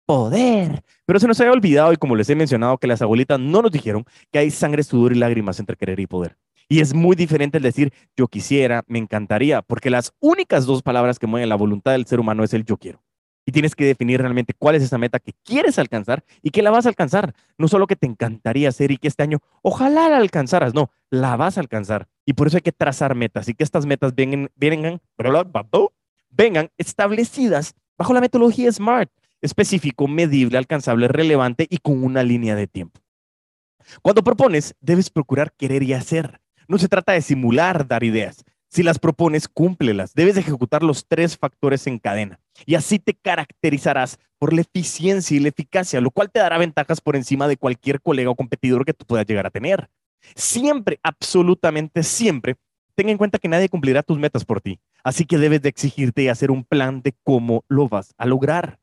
poder? 0.05 0.83
Pero 1.07 1.19
se 1.19 1.27
nos 1.27 1.39
había 1.39 1.51
olvidado 1.51 1.91
y 1.93 1.97
como 1.97 2.15
les 2.15 2.29
he 2.29 2.35
mencionado 2.35 2.77
que 2.77 2.85
las 2.85 3.01
abuelitas 3.01 3.39
no 3.39 3.63
nos 3.63 3.71
dijeron 3.71 4.05
que 4.31 4.37
hay 4.37 4.51
sangre, 4.51 4.83
sudor 4.83 5.13
y 5.13 5.15
lágrimas 5.15 5.59
entre 5.59 5.75
querer 5.75 5.99
y 5.99 6.05
poder. 6.05 6.37
Y 6.69 6.79
es 6.79 6.93
muy 6.93 7.15
diferente 7.15 7.57
el 7.57 7.63
decir 7.63 7.91
yo 8.15 8.27
quisiera, 8.27 8.83
me 8.85 8.99
encantaría, 8.99 9.63
porque 9.63 9.89
las 9.89 10.13
únicas 10.19 10.67
dos 10.67 10.83
palabras 10.83 11.17
que 11.17 11.27
mueven 11.27 11.49
la 11.49 11.55
voluntad 11.55 11.93
del 11.93 12.05
ser 12.05 12.19
humano 12.19 12.43
es 12.43 12.53
el 12.53 12.63
yo 12.63 12.77
quiero 12.77 13.01
y 13.51 13.53
tienes 13.53 13.75
que 13.75 13.83
definir 13.83 14.21
realmente 14.21 14.53
cuál 14.57 14.75
es 14.75 14.83
esa 14.83 14.97
meta 14.97 15.19
que 15.19 15.33
quieres 15.43 15.77
alcanzar 15.77 16.23
y 16.41 16.51
que 16.51 16.61
la 16.61 16.71
vas 16.71 16.85
a 16.85 16.89
alcanzar. 16.89 17.33
No 17.57 17.67
solo 17.67 17.85
que 17.85 17.97
te 17.97 18.07
encantaría 18.07 18.69
hacer 18.69 18.91
y 18.91 18.97
que 18.97 19.09
este 19.09 19.23
año 19.23 19.39
ojalá 19.61 20.07
la 20.07 20.15
alcanzaras, 20.15 20.73
no, 20.73 20.89
la 21.09 21.35
vas 21.35 21.57
a 21.57 21.59
alcanzar. 21.59 22.07
Y 22.25 22.31
por 22.31 22.47
eso 22.47 22.55
hay 22.55 22.61
que 22.61 22.71
trazar 22.71 23.13
metas 23.13 23.49
y 23.49 23.53
que 23.53 23.65
estas 23.65 23.85
metas 23.85 24.15
vengan, 24.15 24.49
vengan, 24.55 25.01
vengan 26.29 26.69
establecidas 26.77 27.75
bajo 27.97 28.13
la 28.13 28.21
metodología 28.21 28.71
SMART, 28.71 29.11
específico, 29.41 30.07
medible, 30.07 30.57
alcanzable, 30.57 31.09
relevante 31.09 31.67
y 31.69 31.79
con 31.79 32.05
una 32.05 32.23
línea 32.23 32.55
de 32.55 32.67
tiempo. 32.67 33.01
Cuando 34.01 34.23
propones, 34.23 34.75
debes 34.79 35.09
procurar 35.09 35.51
querer 35.51 35.83
y 35.83 35.91
hacer. 35.91 36.39
No 36.69 36.77
se 36.77 36.87
trata 36.87 37.11
de 37.11 37.21
simular 37.21 37.85
dar 37.85 38.05
ideas, 38.05 38.45
si 38.71 38.83
las 38.83 38.99
propones, 38.99 39.49
cúmplelas. 39.49 40.13
Debes 40.13 40.37
ejecutar 40.37 40.81
los 40.81 41.05
tres 41.05 41.37
factores 41.37 41.87
en 41.87 41.99
cadena. 41.99 42.39
Y 42.65 42.75
así 42.75 42.99
te 42.99 43.13
caracterizarás 43.13 44.17
por 44.39 44.53
la 44.53 44.61
eficiencia 44.61 45.35
y 45.35 45.41
la 45.41 45.49
eficacia, 45.49 45.99
lo 45.99 46.09
cual 46.09 46.31
te 46.31 46.39
dará 46.39 46.57
ventajas 46.57 47.01
por 47.01 47.17
encima 47.17 47.49
de 47.49 47.57
cualquier 47.57 48.01
colega 48.01 48.29
o 48.29 48.35
competidor 48.35 48.85
que 48.85 48.93
tú 48.93 49.05
puedas 49.05 49.25
llegar 49.27 49.45
a 49.45 49.49
tener. 49.49 49.89
Siempre, 50.35 51.01
absolutamente 51.03 52.01
siempre, 52.01 52.55
ten 52.95 53.09
en 53.09 53.17
cuenta 53.17 53.39
que 53.39 53.49
nadie 53.49 53.67
cumplirá 53.67 54.03
tus 54.03 54.17
metas 54.17 54.45
por 54.45 54.61
ti. 54.61 54.79
Así 55.03 55.25
que 55.25 55.37
debes 55.37 55.61
de 55.61 55.69
exigirte 55.69 56.23
y 56.23 56.29
hacer 56.29 56.49
un 56.49 56.63
plan 56.63 57.01
de 57.01 57.13
cómo 57.23 57.65
lo 57.67 57.89
vas 57.89 58.13
a 58.17 58.25
lograr. 58.25 58.79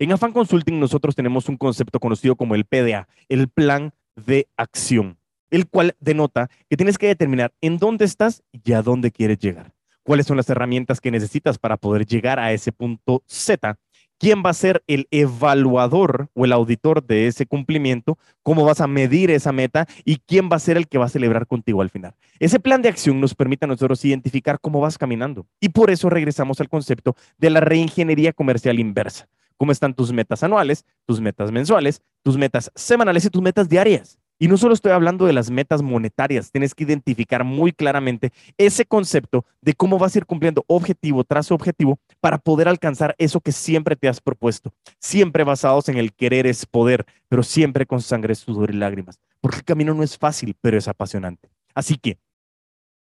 En 0.00 0.10
Afan 0.10 0.32
Consulting 0.32 0.80
nosotros 0.80 1.14
tenemos 1.14 1.48
un 1.48 1.56
concepto 1.56 2.00
conocido 2.00 2.34
como 2.34 2.56
el 2.56 2.64
PDA, 2.64 3.06
el 3.28 3.48
plan 3.48 3.92
de 4.16 4.48
acción 4.56 5.19
el 5.50 5.68
cual 5.68 5.94
denota 6.00 6.48
que 6.68 6.76
tienes 6.76 6.98
que 6.98 7.08
determinar 7.08 7.52
en 7.60 7.78
dónde 7.78 8.04
estás 8.04 8.42
y 8.52 8.72
a 8.72 8.82
dónde 8.82 9.10
quieres 9.10 9.38
llegar. 9.38 9.72
¿Cuáles 10.02 10.26
son 10.26 10.36
las 10.36 10.48
herramientas 10.48 11.00
que 11.00 11.10
necesitas 11.10 11.58
para 11.58 11.76
poder 11.76 12.06
llegar 12.06 12.38
a 12.38 12.52
ese 12.52 12.72
punto 12.72 13.22
Z? 13.26 13.76
¿Quién 14.20 14.42
va 14.44 14.50
a 14.50 14.54
ser 14.54 14.82
el 14.86 15.08
evaluador 15.10 16.28
o 16.34 16.44
el 16.44 16.52
auditor 16.52 17.02
de 17.02 17.26
ese 17.26 17.46
cumplimiento? 17.46 18.18
¿Cómo 18.42 18.66
vas 18.66 18.82
a 18.82 18.86
medir 18.86 19.30
esa 19.30 19.50
meta? 19.50 19.86
¿Y 20.04 20.16
quién 20.18 20.50
va 20.52 20.56
a 20.56 20.58
ser 20.58 20.76
el 20.76 20.88
que 20.88 20.98
va 20.98 21.06
a 21.06 21.08
celebrar 21.08 21.46
contigo 21.46 21.80
al 21.80 21.88
final? 21.88 22.14
Ese 22.38 22.60
plan 22.60 22.82
de 22.82 22.90
acción 22.90 23.18
nos 23.18 23.34
permite 23.34 23.64
a 23.64 23.68
nosotros 23.68 24.04
identificar 24.04 24.60
cómo 24.60 24.78
vas 24.80 24.98
caminando. 24.98 25.46
Y 25.58 25.70
por 25.70 25.90
eso 25.90 26.10
regresamos 26.10 26.60
al 26.60 26.68
concepto 26.68 27.16
de 27.38 27.48
la 27.48 27.60
reingeniería 27.60 28.34
comercial 28.34 28.78
inversa. 28.78 29.26
¿Cómo 29.56 29.72
están 29.72 29.94
tus 29.94 30.12
metas 30.12 30.42
anuales, 30.42 30.84
tus 31.06 31.18
metas 31.18 31.50
mensuales, 31.50 32.02
tus 32.22 32.36
metas 32.36 32.70
semanales 32.74 33.24
y 33.24 33.30
tus 33.30 33.40
metas 33.40 33.70
diarias? 33.70 34.19
Y 34.42 34.48
no 34.48 34.56
solo 34.56 34.72
estoy 34.72 34.92
hablando 34.92 35.26
de 35.26 35.34
las 35.34 35.50
metas 35.50 35.82
monetarias, 35.82 36.50
tienes 36.50 36.74
que 36.74 36.84
identificar 36.84 37.44
muy 37.44 37.72
claramente 37.72 38.32
ese 38.56 38.86
concepto 38.86 39.44
de 39.60 39.74
cómo 39.74 39.98
vas 39.98 40.14
a 40.14 40.18
ir 40.18 40.24
cumpliendo 40.24 40.64
objetivo 40.66 41.24
tras 41.24 41.52
objetivo 41.52 41.98
para 42.20 42.38
poder 42.38 42.66
alcanzar 42.66 43.14
eso 43.18 43.42
que 43.42 43.52
siempre 43.52 43.96
te 43.96 44.08
has 44.08 44.22
propuesto. 44.22 44.72
Siempre 44.98 45.44
basados 45.44 45.90
en 45.90 45.98
el 45.98 46.14
querer 46.14 46.46
es 46.46 46.64
poder, 46.64 47.04
pero 47.28 47.42
siempre 47.42 47.84
con 47.84 48.00
sangre, 48.00 48.34
sudor 48.34 48.70
y 48.70 48.78
lágrimas. 48.78 49.20
Porque 49.42 49.58
el 49.58 49.64
camino 49.64 49.92
no 49.92 50.02
es 50.02 50.16
fácil, 50.16 50.56
pero 50.62 50.78
es 50.78 50.88
apasionante. 50.88 51.50
Así 51.74 51.98
que 51.98 52.16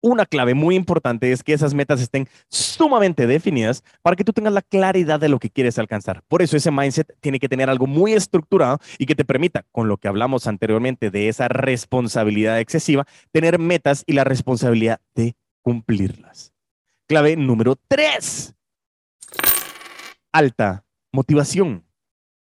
una 0.04 0.26
clave 0.26 0.52
muy 0.52 0.76
importante 0.76 1.32
es 1.32 1.42
que 1.42 1.54
esas 1.54 1.72
metas 1.72 1.98
estén 2.00 2.28
sumamente 2.48 3.26
definidas 3.26 3.82
para 4.02 4.16
que 4.16 4.24
tú 4.24 4.34
tengas 4.34 4.52
la 4.52 4.60
claridad 4.60 5.18
de 5.18 5.30
lo 5.30 5.38
que 5.38 5.48
quieres 5.48 5.78
alcanzar. 5.78 6.22
Por 6.28 6.42
eso 6.42 6.58
ese 6.58 6.70
mindset 6.70 7.16
tiene 7.20 7.40
que 7.40 7.48
tener 7.48 7.70
algo 7.70 7.86
muy 7.86 8.12
estructurado 8.12 8.78
y 8.98 9.06
que 9.06 9.14
te 9.14 9.24
permita, 9.24 9.64
con 9.72 9.88
lo 9.88 9.96
que 9.96 10.08
hablamos 10.08 10.46
anteriormente 10.46 11.10
de 11.10 11.28
esa 11.28 11.48
responsabilidad 11.48 12.60
excesiva, 12.60 13.06
tener 13.32 13.58
metas 13.58 14.04
y 14.06 14.12
la 14.12 14.24
responsabilidad 14.24 15.00
de 15.14 15.36
cumplirlas. 15.62 16.52
Clave 17.08 17.36
número 17.36 17.76
tres. 17.88 18.54
Alta 20.32 20.84
motivación. 21.12 21.83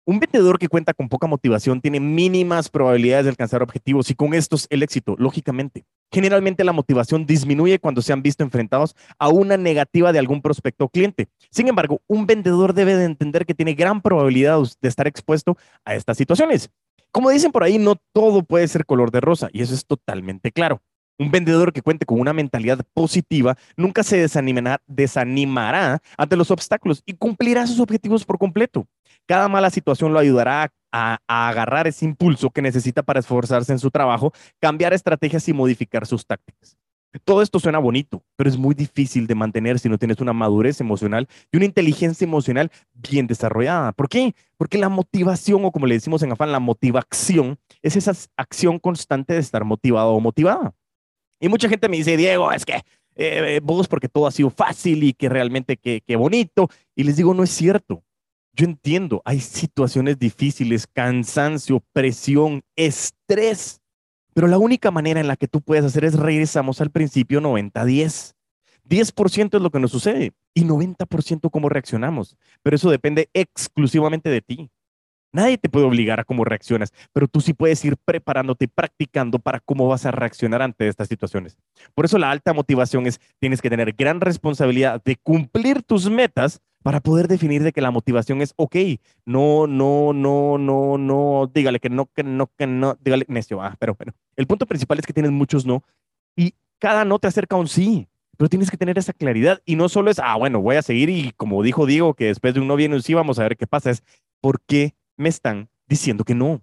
Un 0.05 0.19
vendedor 0.19 0.59
que 0.59 0.67
cuenta 0.67 0.95
con 0.95 1.09
poca 1.09 1.29
motivación 1.29 1.81
tiene 1.81 2.01
mínimas 2.01 2.69
probabilidades 2.69 3.25
de 3.25 3.31
alcanzar 3.31 3.63
objetivos 3.63 4.11
y 4.11 4.17
con 4.17 4.35
estos 4.35 4.67
el 4.69 4.83
éxito, 4.83 5.15
lógicamente. 5.17 5.85
Generalmente 6.11 6.65
la 6.65 6.73
motivación 6.73 7.25
disminuye 7.25 7.79
cuando 7.79 8.03
se 8.03 8.13
han 8.13 8.21
visto 8.21 8.43
enfrentados 8.43 8.97
a 9.21 9.29
una 9.29 9.57
negativa 9.57 10.13
de 10.13 10.19
algún 10.19 10.43
prospecto 10.43 10.87
o 10.87 10.89
cliente. 10.89 11.29
Sin 11.53 11.69
embargo, 11.69 12.01
un 12.09 12.27
vendedor 12.27 12.75
debe 12.75 12.97
de 12.97 13.05
entender 13.05 13.47
que 13.47 13.55
tiene 13.55 13.75
gran 13.75 14.03
probabilidad 14.03 14.59
de 14.81 14.89
estar 14.89 15.07
expuesto 15.07 15.57
a 15.85 15.95
estas 15.95 16.17
situaciones. 16.17 16.69
Como 17.13 17.31
dicen 17.31 17.53
por 17.53 17.63
ahí, 17.63 17.79
no 17.79 17.95
todo 18.13 18.43
puede 18.43 18.67
ser 18.67 18.85
color 18.85 19.13
de 19.13 19.21
rosa 19.21 19.51
y 19.53 19.63
eso 19.63 19.73
es 19.73 19.87
totalmente 19.87 20.51
claro. 20.51 20.83
Un 21.23 21.31
vendedor 21.31 21.73
que 21.73 21.83
cuente 21.83 22.05
con 22.05 22.19
una 22.19 22.33
mentalidad 22.33 22.81
positiva 22.95 23.57
nunca 23.76 24.02
se 24.02 24.17
desanimará, 24.17 24.83
desanimará 24.88 26.02
ante 26.19 26.35
los 26.35 26.50
obstáculos 26.50 27.00
y 27.07 27.12
cumplirá 27.12 27.64
sus 27.64 27.79
objetivos 27.79 28.25
por 28.25 28.38
completo. 28.38 28.88
Cada 29.29 29.47
mala 29.47 29.71
situación 29.71 30.12
lo 30.12 30.19
ayudará 30.19 30.73
a 30.91 31.21
agarrar 31.29 31.87
ese 31.87 32.07
impulso 32.07 32.50
que 32.50 32.61
necesita 32.61 33.05
para 33.05 33.21
esforzarse 33.21 33.71
en 33.71 33.79
su 33.79 33.93
trabajo, 33.93 34.33
cambiar 34.61 34.95
estrategias 34.95 35.49
y 35.49 35.52
modificar 35.52 36.09
sus 36.09 36.26
tácticas. 36.26 36.76
Todo 37.25 37.43
esto 37.43 37.61
suena 37.61 37.79
bonito, 37.79 38.25
pero 38.35 38.50
es 38.50 38.57
muy 38.57 38.75
difícil 38.75 39.29
de 39.29 39.37
mantener 39.37 39.79
si 39.79 39.88
no 39.88 39.99
tienes 39.99 40.21
una 40.21 40.33
madurez 40.33 40.81
emocional 40.81 41.29
y 41.52 41.57
una 41.57 41.67
inteligencia 41.67 42.25
emocional 42.25 42.73
bien 42.95 43.29
desarrollada. 43.29 43.93
¿Por 43.93 44.09
qué? 44.09 44.35
Porque 44.57 44.76
la 44.76 44.88
motivación, 44.88 45.64
o 45.64 45.71
como 45.71 45.87
le 45.87 45.95
decimos 45.95 46.25
en 46.25 46.33
afán, 46.33 46.50
la 46.50 46.59
motivación, 46.59 47.59
es 47.81 47.95
esa 47.95 48.12
acción 48.37 48.81
constante 48.81 49.35
de 49.35 49.38
estar 49.38 49.64
motivado 49.64 50.14
o 50.14 50.21
motivada. 50.21 50.75
Y 51.43 51.49
mucha 51.49 51.69
gente 51.69 51.89
me 51.89 51.99
dice, 51.99 52.17
Diego, 52.17 52.53
es 52.53 52.65
que 52.65 52.81
eh, 53.17 53.61
vos 53.63 53.89
porque 53.89 54.09
todo 54.09 54.27
ha 54.27 54.31
sido 54.31 54.49
fácil 54.49 55.03
y 55.03 55.13
que 55.13 55.29
realmente 55.29 55.77
qué 55.77 56.17
bonito. 56.17 56.69
Y 56.97 57.03
les 57.03 57.17
digo, 57.17 57.35
no 57.35 57.43
es 57.43 57.51
cierto. 57.51 58.03
Yo 58.55 58.65
entiendo, 58.65 59.21
hay 59.25 59.41
situaciones 59.41 60.19
difíciles, 60.19 60.87
cansancio, 60.87 61.83
presión, 61.93 62.63
estrés, 62.77 63.81
pero 64.35 64.47
la 64.47 64.59
única 64.59 64.91
manera 64.91 65.21
en 65.21 65.27
la 65.27 65.37
que 65.37 65.49
tú 65.49 65.61
puedes 65.61 65.85
hacer 65.85 66.05
es 66.05 66.15
regresamos 66.15 66.81
al 66.81 66.91
principio 66.91 67.41
90-10. 67.41 68.35
10% 68.89 69.57
es 69.57 69.63
lo 69.63 69.71
que 69.71 69.81
nos 69.81 69.91
sucede 69.91 70.33
y 70.55 70.65
90% 70.65 71.51
cómo 71.51 71.69
reaccionamos, 71.69 72.37
pero 72.63 72.77
eso 72.77 72.91
depende 72.91 73.31
exclusivamente 73.33 74.29
de 74.29 74.43
ti. 74.43 74.71
Nadie 75.33 75.57
te 75.57 75.71
puede 75.71 75.87
obligar 75.87 76.21
a 76.21 76.25
cómo 76.25 76.45
reaccionas, 76.45 76.93
pero 77.12 77.27
tú 77.27 77.41
sí 77.41 77.55
puedes 77.55 77.83
ir 77.85 77.97
preparándote 77.97 78.69
practicando 78.69 79.39
para 79.39 79.61
cómo 79.61 79.89
vas 79.89 80.05
a 80.05 80.11
reaccionar 80.11 80.61
ante 80.61 80.89
estas 80.89 81.09
situaciones. 81.09 81.57
Por 81.95 82.05
eso 82.05 82.19
la 82.19 82.31
alta 82.31 82.53
motivación 82.53 83.07
es, 83.07 83.19
tienes 83.39 83.62
que 83.62 83.71
tener 83.71 83.95
gran 83.95 84.21
responsabilidad 84.21 85.03
de 85.03 85.17
cumplir 85.17 85.83
tus 85.83 86.11
metas 86.11 86.61
para 86.83 87.01
poder 87.01 87.29
definir 87.29 87.62
de 87.62 87.73
que 87.73 87.81
la 87.81 87.91
motivación 87.91 88.43
es, 88.43 88.53
ok, 88.57 88.77
no, 89.25 89.67
no, 89.67 90.12
no, 90.12 90.59
no, 90.59 90.99
no, 90.99 91.51
dígale 91.53 91.81
que 91.81 91.89
no, 91.89 92.11
que 92.12 92.25
no, 92.25 92.51
que 92.59 92.67
no, 92.67 92.99
dígale 93.01 93.25
necio, 93.29 93.62
ah, 93.62 93.77
pero 93.79 93.95
bueno, 93.95 94.12
el 94.37 94.47
punto 94.47 94.67
principal 94.67 94.99
es 94.99 95.07
que 95.07 95.12
tienes 95.12 95.33
muchos 95.33 95.65
no 95.65 95.83
y 96.37 96.55
cada 96.79 97.05
no 97.05 97.19
te 97.19 97.29
acerca 97.29 97.57
a 97.57 97.61
un 97.61 97.69
sí, 97.69 98.09
pero 98.37 98.49
tienes 98.49 98.71
que 98.71 98.77
tener 98.77 98.99
esa 98.99 99.12
claridad 99.12 99.62
y 99.65 99.77
no 99.77 99.89
solo 99.89 100.11
es, 100.11 100.19
ah, 100.19 100.37
bueno, 100.37 100.61
voy 100.61 100.77
a 100.77 100.83
seguir 100.83 101.09
y 101.09 101.33
como 101.37 101.62
dijo 101.62 101.87
Diego, 101.87 102.15
que 102.15 102.27
después 102.27 102.53
de 102.53 102.61
un 102.61 102.69
no 102.69 102.77
viene 102.77 102.97
un 102.97 103.03
sí, 103.03 103.15
vamos 103.15 103.39
a 103.39 103.45
ver 103.45 103.57
qué 103.57 103.67
pasa, 103.67 103.91
es, 103.91 104.03
¿por 104.41 104.61
qué 104.61 104.95
me 105.23 105.31
están 105.31 105.71
diciendo 105.87 106.25
que 106.25 106.35
no? 106.35 106.61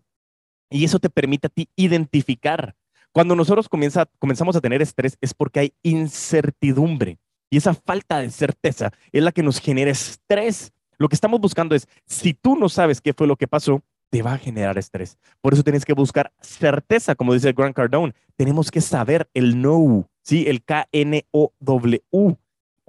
Y 0.70 0.86
eso 0.86 1.00
te 1.00 1.10
permite 1.10 1.48
a 1.48 1.50
ti 1.50 1.68
identificar. 1.76 2.76
Cuando 3.12 3.36
nosotros 3.36 3.68
comienza, 3.68 4.06
comenzamos 4.20 4.56
a 4.56 4.62
tener 4.62 4.82
estrés 4.82 5.18
es 5.20 5.34
porque 5.34 5.60
hay 5.60 5.74
incertidumbre. 5.82 7.18
Y 7.50 7.58
esa 7.58 7.74
falta 7.74 8.20
de 8.20 8.30
certeza 8.30 8.92
es 9.12 9.24
la 9.24 9.32
que 9.32 9.42
nos 9.42 9.60
genera 9.60 9.90
estrés. 9.90 10.72
Lo 11.00 11.10
que 11.10 11.16
estamos 11.16 11.40
buscando 11.40 11.74
es, 11.74 11.88
si 12.06 12.34
tú 12.34 12.56
no 12.56 12.70
sabes 12.70 13.02
qué 13.02 13.14
fue 13.14 13.26
lo 13.26 13.36
que 13.36 13.48
pasó, 13.48 13.82
te 14.12 14.22
va 14.22 14.34
a 14.34 14.38
generar 14.38 14.78
estrés. 14.78 15.18
Por 15.42 15.54
eso 15.54 15.64
tienes 15.64 15.86
que 15.86 15.94
buscar 15.94 16.32
certeza, 16.42 17.16
como 17.16 17.34
dice 17.34 17.54
Grant 17.54 17.76
Cardone. 17.76 18.14
Tenemos 18.36 18.70
que 18.70 18.82
saber 18.82 19.30
el 19.34 19.62
no, 19.62 20.08
¿sí? 20.22 20.46
El 20.48 20.64
K-N-O-W 20.64 22.04
o 22.12 22.38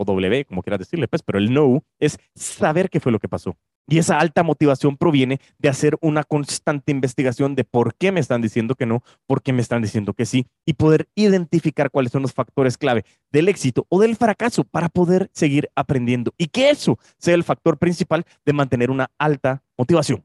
W, 0.04 0.44
como 0.46 0.62
quieras 0.62 0.80
decirle, 0.80 1.08
pues, 1.08 1.22
pero 1.22 1.38
el 1.38 1.52
no 1.52 1.84
es 1.98 2.18
saber 2.34 2.88
qué 2.90 3.00
fue 3.00 3.12
lo 3.12 3.18
que 3.18 3.28
pasó. 3.28 3.56
Y 3.86 3.98
esa 3.98 4.20
alta 4.20 4.44
motivación 4.44 4.96
proviene 4.96 5.40
de 5.58 5.68
hacer 5.68 5.96
una 6.00 6.22
constante 6.22 6.92
investigación 6.92 7.56
de 7.56 7.64
por 7.64 7.96
qué 7.96 8.12
me 8.12 8.20
están 8.20 8.40
diciendo 8.40 8.76
que 8.76 8.86
no, 8.86 9.02
por 9.26 9.42
qué 9.42 9.52
me 9.52 9.62
están 9.62 9.82
diciendo 9.82 10.14
que 10.14 10.26
sí, 10.26 10.46
y 10.64 10.74
poder 10.74 11.08
identificar 11.16 11.90
cuáles 11.90 12.12
son 12.12 12.22
los 12.22 12.32
factores 12.32 12.78
clave 12.78 13.04
del 13.32 13.48
éxito 13.48 13.86
o 13.88 14.00
del 14.00 14.14
fracaso 14.14 14.62
para 14.62 14.88
poder 14.88 15.28
seguir 15.32 15.70
aprendiendo 15.74 16.32
y 16.38 16.46
que 16.46 16.70
eso 16.70 16.98
sea 17.18 17.34
el 17.34 17.42
factor 17.42 17.78
principal 17.78 18.24
de 18.44 18.52
mantener 18.52 18.90
una 18.90 19.10
alta 19.18 19.62
motivación. 19.76 20.24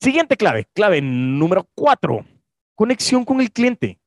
Siguiente 0.00 0.36
clave, 0.36 0.66
clave 0.74 1.00
número 1.00 1.66
cuatro, 1.74 2.26
conexión 2.74 3.24
con 3.24 3.40
el 3.40 3.50
cliente. 3.50 3.98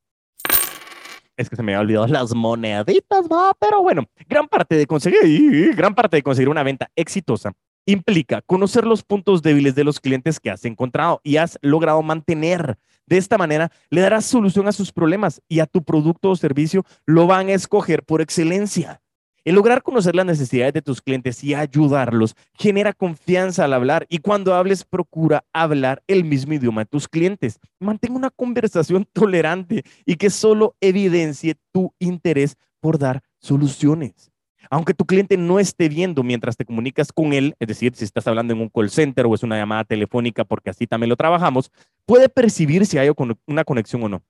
Es 1.36 1.50
que 1.50 1.56
se 1.56 1.62
me 1.62 1.74
había 1.74 1.80
olvidado 1.80 2.06
las 2.06 2.34
moneditas, 2.34 3.26
va, 3.26 3.52
pero 3.58 3.82
bueno, 3.82 4.06
gran 4.28 4.46
parte 4.46 4.76
de 4.76 4.86
conseguir, 4.86 5.74
gran 5.74 5.94
parte 5.94 6.18
de 6.18 6.22
conseguir 6.22 6.48
una 6.48 6.62
venta 6.62 6.90
exitosa 6.94 7.52
implica 7.92 8.42
conocer 8.42 8.86
los 8.86 9.02
puntos 9.02 9.42
débiles 9.42 9.74
de 9.74 9.84
los 9.84 10.00
clientes 10.00 10.40
que 10.40 10.50
has 10.50 10.64
encontrado 10.64 11.20
y 11.24 11.36
has 11.36 11.58
logrado 11.62 12.02
mantener. 12.02 12.78
De 13.06 13.16
esta 13.16 13.38
manera, 13.38 13.72
le 13.90 14.00
darás 14.00 14.24
solución 14.24 14.68
a 14.68 14.72
sus 14.72 14.92
problemas 14.92 15.42
y 15.48 15.60
a 15.60 15.66
tu 15.66 15.82
producto 15.82 16.30
o 16.30 16.36
servicio 16.36 16.84
lo 17.06 17.26
van 17.26 17.48
a 17.48 17.54
escoger 17.54 18.04
por 18.04 18.20
excelencia. 18.20 19.00
El 19.42 19.54
lograr 19.54 19.82
conocer 19.82 20.14
las 20.14 20.26
necesidades 20.26 20.74
de 20.74 20.82
tus 20.82 21.00
clientes 21.00 21.42
y 21.42 21.54
ayudarlos 21.54 22.36
genera 22.52 22.92
confianza 22.92 23.64
al 23.64 23.72
hablar 23.72 24.06
y 24.10 24.18
cuando 24.18 24.54
hables 24.54 24.84
procura 24.84 25.44
hablar 25.52 26.02
el 26.06 26.24
mismo 26.24 26.52
idioma 26.52 26.82
de 26.82 26.86
tus 26.86 27.08
clientes. 27.08 27.58
Mantén 27.78 28.14
una 28.14 28.30
conversación 28.30 29.06
tolerante 29.12 29.82
y 30.04 30.16
que 30.16 30.28
solo 30.28 30.76
evidencie 30.80 31.56
tu 31.72 31.94
interés 31.98 32.56
por 32.80 32.98
dar 32.98 33.22
soluciones 33.38 34.29
aunque 34.68 34.94
tu 34.94 35.06
cliente 35.06 35.36
no 35.36 35.58
esté 35.58 35.88
viendo 35.88 36.22
mientras 36.22 36.56
te 36.56 36.64
comunicas 36.64 37.12
con 37.12 37.32
él, 37.32 37.54
es 37.58 37.68
decir, 37.68 37.92
si 37.94 38.04
estás 38.04 38.26
hablando 38.26 38.52
en 38.52 38.60
un 38.60 38.68
call 38.68 38.90
center 38.90 39.26
o 39.26 39.34
es 39.34 39.42
una 39.42 39.56
llamada 39.56 39.84
telefónica, 39.84 40.44
porque 40.44 40.70
así 40.70 40.86
también 40.86 41.08
lo 41.08 41.16
trabajamos, 41.16 41.70
puede 42.06 42.28
percibir 42.28 42.86
si 42.86 42.98
hay 42.98 43.10
una 43.46 43.64
conexión 43.64 44.02
o 44.02 44.08
no. 44.08 44.22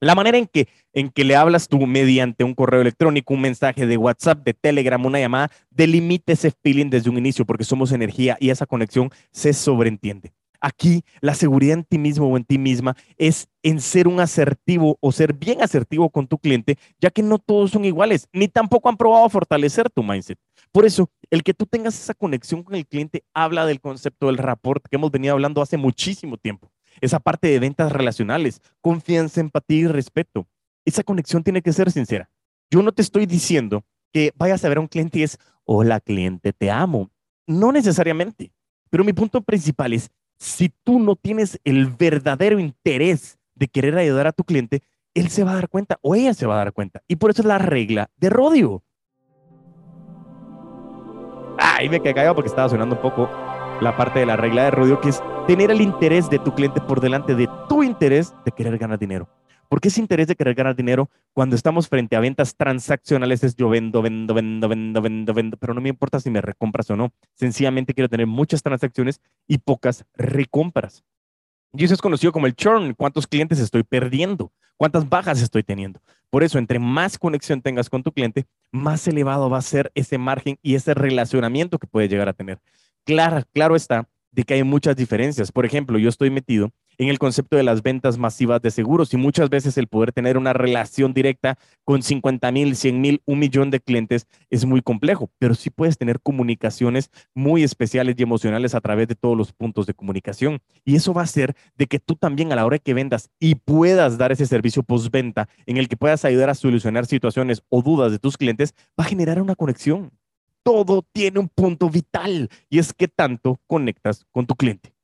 La 0.00 0.14
manera 0.14 0.36
en 0.36 0.46
que, 0.46 0.68
en 0.92 1.08
que 1.08 1.24
le 1.24 1.34
hablas 1.34 1.68
tú 1.68 1.86
mediante 1.86 2.44
un 2.44 2.54
correo 2.54 2.82
electrónico, 2.82 3.32
un 3.32 3.40
mensaje 3.40 3.86
de 3.86 3.96
WhatsApp, 3.96 4.44
de 4.44 4.52
Telegram, 4.52 5.04
una 5.04 5.18
llamada, 5.18 5.50
delimita 5.70 6.32
ese 6.32 6.50
feeling 6.50 6.90
desde 6.90 7.08
un 7.08 7.16
inicio 7.16 7.46
porque 7.46 7.64
somos 7.64 7.92
energía 7.92 8.36
y 8.38 8.50
esa 8.50 8.66
conexión 8.66 9.10
se 9.30 9.52
sobreentiende. 9.52 10.32
Aquí 10.66 11.04
la 11.20 11.34
seguridad 11.34 11.74
en 11.74 11.84
ti 11.84 11.98
mismo 11.98 12.26
o 12.26 12.38
en 12.38 12.44
ti 12.46 12.56
misma 12.56 12.96
es 13.18 13.48
en 13.62 13.82
ser 13.82 14.08
un 14.08 14.18
asertivo 14.18 14.96
o 14.98 15.12
ser 15.12 15.34
bien 15.34 15.60
asertivo 15.60 16.08
con 16.08 16.26
tu 16.26 16.38
cliente, 16.38 16.78
ya 16.98 17.10
que 17.10 17.22
no 17.22 17.38
todos 17.38 17.72
son 17.72 17.84
iguales, 17.84 18.28
ni 18.32 18.48
tampoco 18.48 18.88
han 18.88 18.96
probado 18.96 19.28
fortalecer 19.28 19.90
tu 19.90 20.02
mindset. 20.02 20.38
Por 20.72 20.86
eso, 20.86 21.10
el 21.28 21.42
que 21.42 21.52
tú 21.52 21.66
tengas 21.66 22.00
esa 22.00 22.14
conexión 22.14 22.62
con 22.62 22.76
el 22.76 22.86
cliente 22.86 23.24
habla 23.34 23.66
del 23.66 23.78
concepto 23.78 24.28
del 24.28 24.38
rapport 24.38 24.82
que 24.88 24.96
hemos 24.96 25.10
venido 25.10 25.34
hablando 25.34 25.60
hace 25.60 25.76
muchísimo 25.76 26.38
tiempo. 26.38 26.72
Esa 27.02 27.20
parte 27.20 27.48
de 27.48 27.58
ventas 27.58 27.92
relacionales, 27.92 28.62
confianza, 28.80 29.42
empatía 29.42 29.80
y 29.80 29.86
respeto. 29.88 30.48
Esa 30.86 31.02
conexión 31.02 31.44
tiene 31.44 31.60
que 31.60 31.74
ser 31.74 31.90
sincera. 31.90 32.30
Yo 32.70 32.82
no 32.82 32.92
te 32.92 33.02
estoy 33.02 33.26
diciendo 33.26 33.84
que 34.14 34.32
vayas 34.34 34.64
a 34.64 34.70
ver 34.70 34.78
a 34.78 34.80
un 34.80 34.88
cliente 34.88 35.18
y 35.18 35.24
es, 35.24 35.36
hola 35.64 36.00
cliente, 36.00 36.54
te 36.54 36.70
amo. 36.70 37.10
No 37.46 37.70
necesariamente. 37.70 38.50
Pero 38.88 39.04
mi 39.04 39.12
punto 39.12 39.42
principal 39.42 39.92
es, 39.92 40.10
si 40.38 40.72
tú 40.84 40.98
no 40.98 41.16
tienes 41.16 41.60
el 41.64 41.86
verdadero 41.86 42.58
interés 42.58 43.38
de 43.54 43.68
querer 43.68 43.96
ayudar 43.96 44.26
a 44.26 44.32
tu 44.32 44.44
cliente, 44.44 44.82
él 45.14 45.30
se 45.30 45.44
va 45.44 45.52
a 45.52 45.54
dar 45.54 45.68
cuenta 45.68 45.98
o 46.02 46.14
ella 46.14 46.34
se 46.34 46.46
va 46.46 46.54
a 46.54 46.58
dar 46.58 46.72
cuenta. 46.72 47.02
Y 47.08 47.16
por 47.16 47.30
eso 47.30 47.42
es 47.42 47.46
la 47.46 47.58
regla 47.58 48.10
de 48.16 48.30
rodio. 48.30 48.82
Ay, 51.58 51.88
me 51.88 52.00
quedé 52.00 52.14
callado 52.14 52.34
porque 52.34 52.48
estaba 52.48 52.68
sonando 52.68 52.96
un 52.96 53.02
poco 53.02 53.30
la 53.80 53.96
parte 53.96 54.20
de 54.20 54.26
la 54.26 54.36
regla 54.36 54.64
de 54.64 54.70
rodio, 54.70 55.00
que 55.00 55.10
es 55.10 55.22
tener 55.46 55.70
el 55.70 55.80
interés 55.80 56.28
de 56.30 56.38
tu 56.38 56.54
cliente 56.54 56.80
por 56.80 57.00
delante 57.00 57.34
de 57.34 57.48
tu 57.68 57.82
interés 57.82 58.34
de 58.44 58.52
querer 58.52 58.78
ganar 58.78 58.98
dinero. 58.98 59.28
¿Por 59.74 59.80
qué 59.80 59.88
ese 59.88 60.00
interés 60.00 60.28
de 60.28 60.36
querer 60.36 60.54
ganar 60.54 60.76
dinero 60.76 61.10
cuando 61.32 61.56
estamos 61.56 61.88
frente 61.88 62.14
a 62.14 62.20
ventas 62.20 62.54
transaccionales 62.54 63.42
es 63.42 63.56
yo 63.56 63.68
vendo, 63.68 64.02
vendo, 64.02 64.32
vendo, 64.32 64.68
vendo, 64.68 65.02
vendo, 65.02 65.34
vendo, 65.34 65.56
pero 65.56 65.74
no 65.74 65.80
me 65.80 65.88
importa 65.88 66.20
si 66.20 66.30
me 66.30 66.40
recompras 66.40 66.88
o 66.90 66.96
no. 66.96 67.12
Sencillamente 67.34 67.92
quiero 67.92 68.08
tener 68.08 68.28
muchas 68.28 68.62
transacciones 68.62 69.20
y 69.48 69.58
pocas 69.58 70.04
recompras. 70.14 71.02
Y 71.72 71.82
eso 71.82 71.92
es 71.92 72.00
conocido 72.00 72.30
como 72.30 72.46
el 72.46 72.54
churn, 72.54 72.94
cuántos 72.94 73.26
clientes 73.26 73.58
estoy 73.58 73.82
perdiendo, 73.82 74.52
cuántas 74.76 75.08
bajas 75.08 75.42
estoy 75.42 75.64
teniendo. 75.64 76.00
Por 76.30 76.44
eso, 76.44 76.58
entre 76.58 76.78
más 76.78 77.18
conexión 77.18 77.60
tengas 77.60 77.90
con 77.90 78.04
tu 78.04 78.12
cliente, 78.12 78.46
más 78.70 79.08
elevado 79.08 79.50
va 79.50 79.58
a 79.58 79.62
ser 79.62 79.90
ese 79.96 80.18
margen 80.18 80.56
y 80.62 80.76
ese 80.76 80.94
relacionamiento 80.94 81.80
que 81.80 81.88
puede 81.88 82.06
llegar 82.06 82.28
a 82.28 82.32
tener. 82.32 82.60
Claro, 83.02 83.42
claro 83.52 83.74
está 83.74 84.08
de 84.30 84.44
que 84.44 84.54
hay 84.54 84.62
muchas 84.62 84.94
diferencias. 84.94 85.50
Por 85.50 85.66
ejemplo, 85.66 85.98
yo 85.98 86.08
estoy 86.08 86.30
metido 86.30 86.70
en 86.98 87.08
el 87.08 87.18
concepto 87.18 87.56
de 87.56 87.62
las 87.62 87.82
ventas 87.82 88.18
masivas 88.18 88.60
de 88.62 88.70
seguros 88.70 89.12
y 89.14 89.16
muchas 89.16 89.50
veces 89.50 89.76
el 89.78 89.88
poder 89.88 90.12
tener 90.12 90.36
una 90.36 90.52
relación 90.52 91.14
directa 91.14 91.58
con 91.84 92.02
50 92.02 92.50
mil, 92.52 92.76
100 92.76 93.00
mil, 93.00 93.22
un 93.24 93.38
millón 93.38 93.70
de 93.70 93.80
clientes 93.80 94.26
es 94.50 94.64
muy 94.64 94.82
complejo, 94.82 95.30
pero 95.38 95.54
sí 95.54 95.70
puedes 95.70 95.98
tener 95.98 96.20
comunicaciones 96.20 97.10
muy 97.34 97.62
especiales 97.62 98.14
y 98.18 98.22
emocionales 98.22 98.74
a 98.74 98.80
través 98.80 99.08
de 99.08 99.14
todos 99.14 99.36
los 99.36 99.52
puntos 99.52 99.86
de 99.86 99.94
comunicación. 99.94 100.60
Y 100.84 100.96
eso 100.96 101.14
va 101.14 101.22
a 101.22 101.24
hacer 101.24 101.54
de 101.76 101.86
que 101.86 101.98
tú 101.98 102.16
también 102.16 102.52
a 102.52 102.56
la 102.56 102.66
hora 102.66 102.78
que 102.78 102.94
vendas 102.94 103.30
y 103.38 103.56
puedas 103.56 104.18
dar 104.18 104.32
ese 104.32 104.46
servicio 104.46 104.82
postventa 104.82 105.48
en 105.66 105.76
el 105.76 105.88
que 105.88 105.96
puedas 105.96 106.24
ayudar 106.24 106.50
a 106.50 106.54
solucionar 106.54 107.06
situaciones 107.06 107.62
o 107.68 107.82
dudas 107.82 108.12
de 108.12 108.18
tus 108.18 108.36
clientes, 108.36 108.74
va 108.98 109.04
a 109.04 109.08
generar 109.08 109.40
una 109.40 109.54
conexión. 109.54 110.10
Todo 110.62 111.04
tiene 111.12 111.40
un 111.40 111.48
punto 111.48 111.90
vital 111.90 112.48
y 112.70 112.78
es 112.78 112.92
que 112.92 113.06
tanto 113.06 113.60
conectas 113.66 114.24
con 114.30 114.46
tu 114.46 114.54
cliente. 114.54 114.94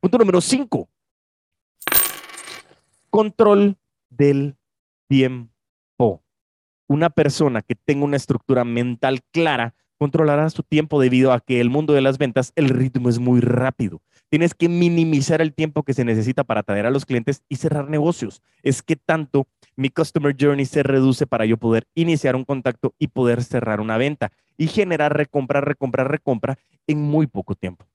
Punto 0.00 0.18
número 0.18 0.40
5 0.40 0.88
Control 3.10 3.76
del 4.10 4.56
tiempo. 5.08 6.22
Una 6.86 7.08
persona 7.08 7.62
que 7.62 7.74
tenga 7.74 8.04
una 8.04 8.16
estructura 8.16 8.64
mental 8.64 9.20
clara 9.32 9.74
controlará 9.98 10.48
su 10.50 10.62
tiempo 10.62 11.00
debido 11.00 11.32
a 11.32 11.40
que 11.40 11.60
el 11.60 11.70
mundo 11.70 11.94
de 11.94 12.02
las 12.02 12.18
ventas, 12.18 12.52
el 12.54 12.68
ritmo 12.68 13.08
es 13.08 13.18
muy 13.18 13.40
rápido. 13.40 14.02
Tienes 14.28 14.54
que 14.54 14.68
minimizar 14.68 15.40
el 15.40 15.54
tiempo 15.54 15.82
que 15.82 15.94
se 15.94 16.04
necesita 16.04 16.44
para 16.44 16.60
atraer 16.60 16.86
a 16.86 16.90
los 16.90 17.06
clientes 17.06 17.42
y 17.48 17.56
cerrar 17.56 17.88
negocios. 17.88 18.42
Es 18.62 18.82
que 18.82 18.96
tanto 18.96 19.48
mi 19.74 19.88
customer 19.88 20.36
journey 20.38 20.66
se 20.66 20.82
reduce 20.82 21.26
para 21.26 21.46
yo 21.46 21.56
poder 21.56 21.86
iniciar 21.94 22.36
un 22.36 22.44
contacto 22.44 22.94
y 22.98 23.08
poder 23.08 23.42
cerrar 23.42 23.80
una 23.80 23.96
venta 23.96 24.32
y 24.56 24.68
generar 24.68 25.16
recompra, 25.16 25.60
recompra, 25.62 26.04
recompra 26.04 26.58
en 26.86 27.00
muy 27.00 27.26
poco 27.26 27.54
tiempo 27.54 27.86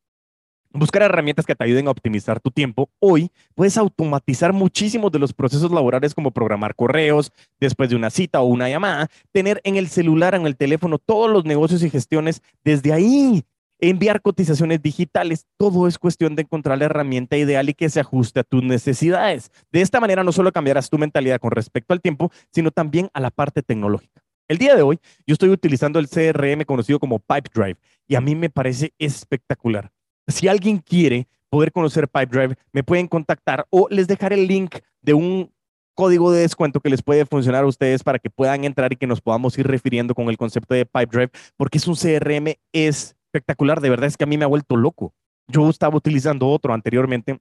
buscar 0.74 1.04
herramientas 1.04 1.46
que 1.46 1.56
te 1.56 1.64
ayuden 1.64 1.88
a 1.88 1.92
optimizar 1.92 2.40
tu 2.40 2.52
tiempo. 2.52 2.90
Hoy 3.00 3.32
puedes 3.56 3.78
automatizar 3.78 4.54
muchísimos 4.54 5.12
de 5.12 5.20
los 5.20 5.34
procesos 5.34 5.72
laborales 5.72 6.14
como 6.16 6.32
programar 6.32 6.76
correos 6.76 7.32
después 7.60 7.90
de 7.90 7.96
una 7.96 8.10
cita 8.10 8.42
o 8.42 8.46
una 8.46 8.70
llamada, 8.70 9.10
tener 9.32 9.62
en 9.64 9.76
el 9.76 9.88
celular, 9.88 10.36
en 10.36 10.46
el 10.46 10.58
teléfono 10.58 10.98
todos 10.98 11.30
los 11.30 11.46
negocios 11.46 11.84
y 11.84 11.90
gestiones 11.90 12.42
desde 12.64 12.92
ahí, 12.92 13.44
enviar 13.80 14.22
cotizaciones 14.22 14.82
digitales. 14.82 15.46
Todo 15.58 15.88
es 15.88 15.98
cuestión 15.98 16.36
de 16.36 16.44
encontrar 16.44 16.78
la 16.78 16.86
herramienta 16.86 17.38
ideal 17.38 17.70
y 17.70 17.74
que 17.74 17.90
se 17.90 18.00
ajuste 18.00 18.40
a 18.40 18.44
tus 18.44 18.64
necesidades. 18.64 19.52
De 19.72 19.82
esta 19.82 20.00
manera 20.00 20.24
no 20.24 20.32
solo 20.32 20.52
cambiarás 20.52 20.90
tu 20.90 20.98
mentalidad 20.98 21.40
con 21.40 21.52
respecto 21.52 21.94
al 21.94 22.02
tiempo, 22.02 22.32
sino 22.52 22.72
también 22.72 23.10
a 23.14 23.20
la 23.20 23.30
parte 23.30 23.62
tecnológica. 23.62 24.24
El 24.48 24.58
día 24.58 24.76
de 24.76 24.82
hoy 24.82 25.00
yo 25.26 25.34
estoy 25.34 25.50
utilizando 25.50 26.00
el 26.00 26.10
CRM 26.10 26.64
conocido 26.66 27.00
como 27.00 27.20
Pipedrive 27.20 27.80
y 28.08 28.16
a 28.16 28.22
mí 28.22 28.36
me 28.36 28.50
parece 28.50 28.94
espectacular. 29.00 29.92
Si 30.28 30.48
alguien 30.48 30.78
quiere 30.78 31.28
poder 31.50 31.72
conocer 31.72 32.08
Pipedrive, 32.08 32.56
me 32.72 32.84
pueden 32.84 33.08
contactar 33.08 33.66
o 33.70 33.88
les 33.90 34.08
dejaré 34.08 34.36
el 34.36 34.48
link 34.48 34.78
de 35.02 35.14
un 35.14 35.52
código 35.94 36.32
de 36.32 36.42
descuento 36.42 36.80
que 36.80 36.90
les 36.90 37.04
puede 37.04 37.26
funcionar 37.26 37.64
a 37.64 37.68
ustedes 37.68 38.04
para 38.04 38.20
que 38.20 38.30
puedan 38.30 38.64
entrar 38.64 38.92
y 38.92 38.96
que 38.96 39.08
nos 39.08 39.22
podamos 39.22 39.58
ir 39.58 39.68
refiriendo 39.68 40.16
con 40.16 40.30
el 40.30 40.38
concepto 40.38 40.74
de 40.74 40.86
Pipedrive, 40.86 41.32
porque 41.56 41.78
es 41.78 41.88
un 41.88 41.96
CRM 41.96 42.56
espectacular. 42.72 43.82
De 43.82 43.90
verdad 43.90 44.08
es 44.08 44.18
que 44.18 44.24
a 44.24 44.28
mí 44.28 44.38
me 44.38 44.46
ha 44.46 44.48
vuelto 44.48 44.76
loco. 44.76 45.14
Yo 45.48 45.70
estaba 45.70 45.96
utilizando 45.96 46.48
otro 46.48 46.74
anteriormente 46.74 47.40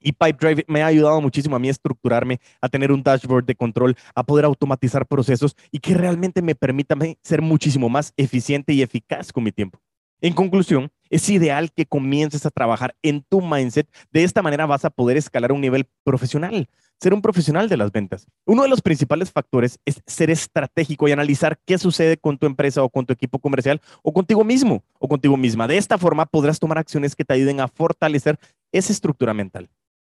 y 0.00 0.12
Pipedrive 0.12 0.64
me 0.68 0.82
ha 0.82 0.86
ayudado 0.86 1.20
muchísimo 1.20 1.56
a 1.56 1.58
mí 1.58 1.68
a 1.68 1.72
estructurarme, 1.72 2.40
a 2.60 2.68
tener 2.68 2.92
un 2.92 3.02
dashboard 3.02 3.44
de 3.44 3.54
control, 3.54 3.96
a 4.14 4.24
poder 4.24 4.44
automatizar 4.44 5.06
procesos 5.06 5.56
y 5.70 5.78
que 5.78 5.94
realmente 5.94 6.42
me 6.42 6.54
permita 6.54 6.96
ser 7.22 7.42
muchísimo 7.42 7.88
más 7.88 8.12
eficiente 8.16 8.72
y 8.72 8.82
eficaz 8.82 9.32
con 9.32 9.44
mi 9.44 9.52
tiempo. 9.52 9.78
En 10.20 10.34
conclusión, 10.34 10.90
es 11.12 11.28
ideal 11.28 11.70
que 11.70 11.84
comiences 11.84 12.46
a 12.46 12.50
trabajar 12.50 12.96
en 13.02 13.22
tu 13.22 13.42
mindset. 13.42 13.86
De 14.10 14.24
esta 14.24 14.40
manera 14.42 14.64
vas 14.64 14.86
a 14.86 14.90
poder 14.90 15.18
escalar 15.18 15.50
a 15.50 15.54
un 15.54 15.60
nivel 15.60 15.86
profesional, 16.04 16.68
ser 16.98 17.12
un 17.12 17.20
profesional 17.20 17.68
de 17.68 17.76
las 17.76 17.92
ventas. 17.92 18.26
Uno 18.46 18.62
de 18.62 18.70
los 18.70 18.80
principales 18.80 19.30
factores 19.30 19.78
es 19.84 20.00
ser 20.06 20.30
estratégico 20.30 21.06
y 21.06 21.12
analizar 21.12 21.58
qué 21.66 21.76
sucede 21.76 22.16
con 22.16 22.38
tu 22.38 22.46
empresa 22.46 22.82
o 22.82 22.88
con 22.88 23.04
tu 23.04 23.12
equipo 23.12 23.38
comercial 23.38 23.80
o 24.02 24.12
contigo 24.14 24.42
mismo 24.42 24.82
o 24.98 25.06
contigo 25.06 25.36
misma. 25.36 25.68
De 25.68 25.76
esta 25.76 25.98
forma 25.98 26.24
podrás 26.24 26.58
tomar 26.58 26.78
acciones 26.78 27.14
que 27.14 27.26
te 27.26 27.34
ayuden 27.34 27.60
a 27.60 27.68
fortalecer 27.68 28.38
esa 28.72 28.92
estructura 28.94 29.34
mental. 29.34 29.68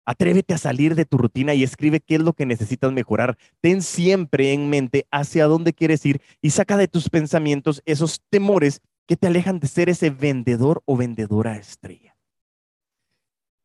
Atrévete 0.05 0.53
a 0.53 0.57
salir 0.59 0.93
de 0.93 1.05
tu 1.05 1.17
rutina 1.17 1.55
y 1.55 1.63
escribe 1.63 2.01
qué 2.01 2.15
es 2.15 2.21
lo 2.21 2.33
que 2.33 2.45
necesitas 2.45 2.91
mejorar. 2.91 3.35
Ten 3.61 3.81
siempre 3.81 4.53
en 4.53 4.69
mente 4.69 5.07
hacia 5.09 5.47
dónde 5.47 5.73
quieres 5.73 6.05
ir 6.05 6.21
y 6.39 6.51
saca 6.51 6.77
de 6.77 6.87
tus 6.87 7.09
pensamientos 7.09 7.81
esos 7.85 8.21
temores 8.29 8.81
que 9.07 9.17
te 9.17 9.27
alejan 9.27 9.59
de 9.59 9.67
ser 9.67 9.89
ese 9.89 10.09
vendedor 10.09 10.81
o 10.85 10.97
vendedora 10.97 11.57
estrella. 11.57 12.15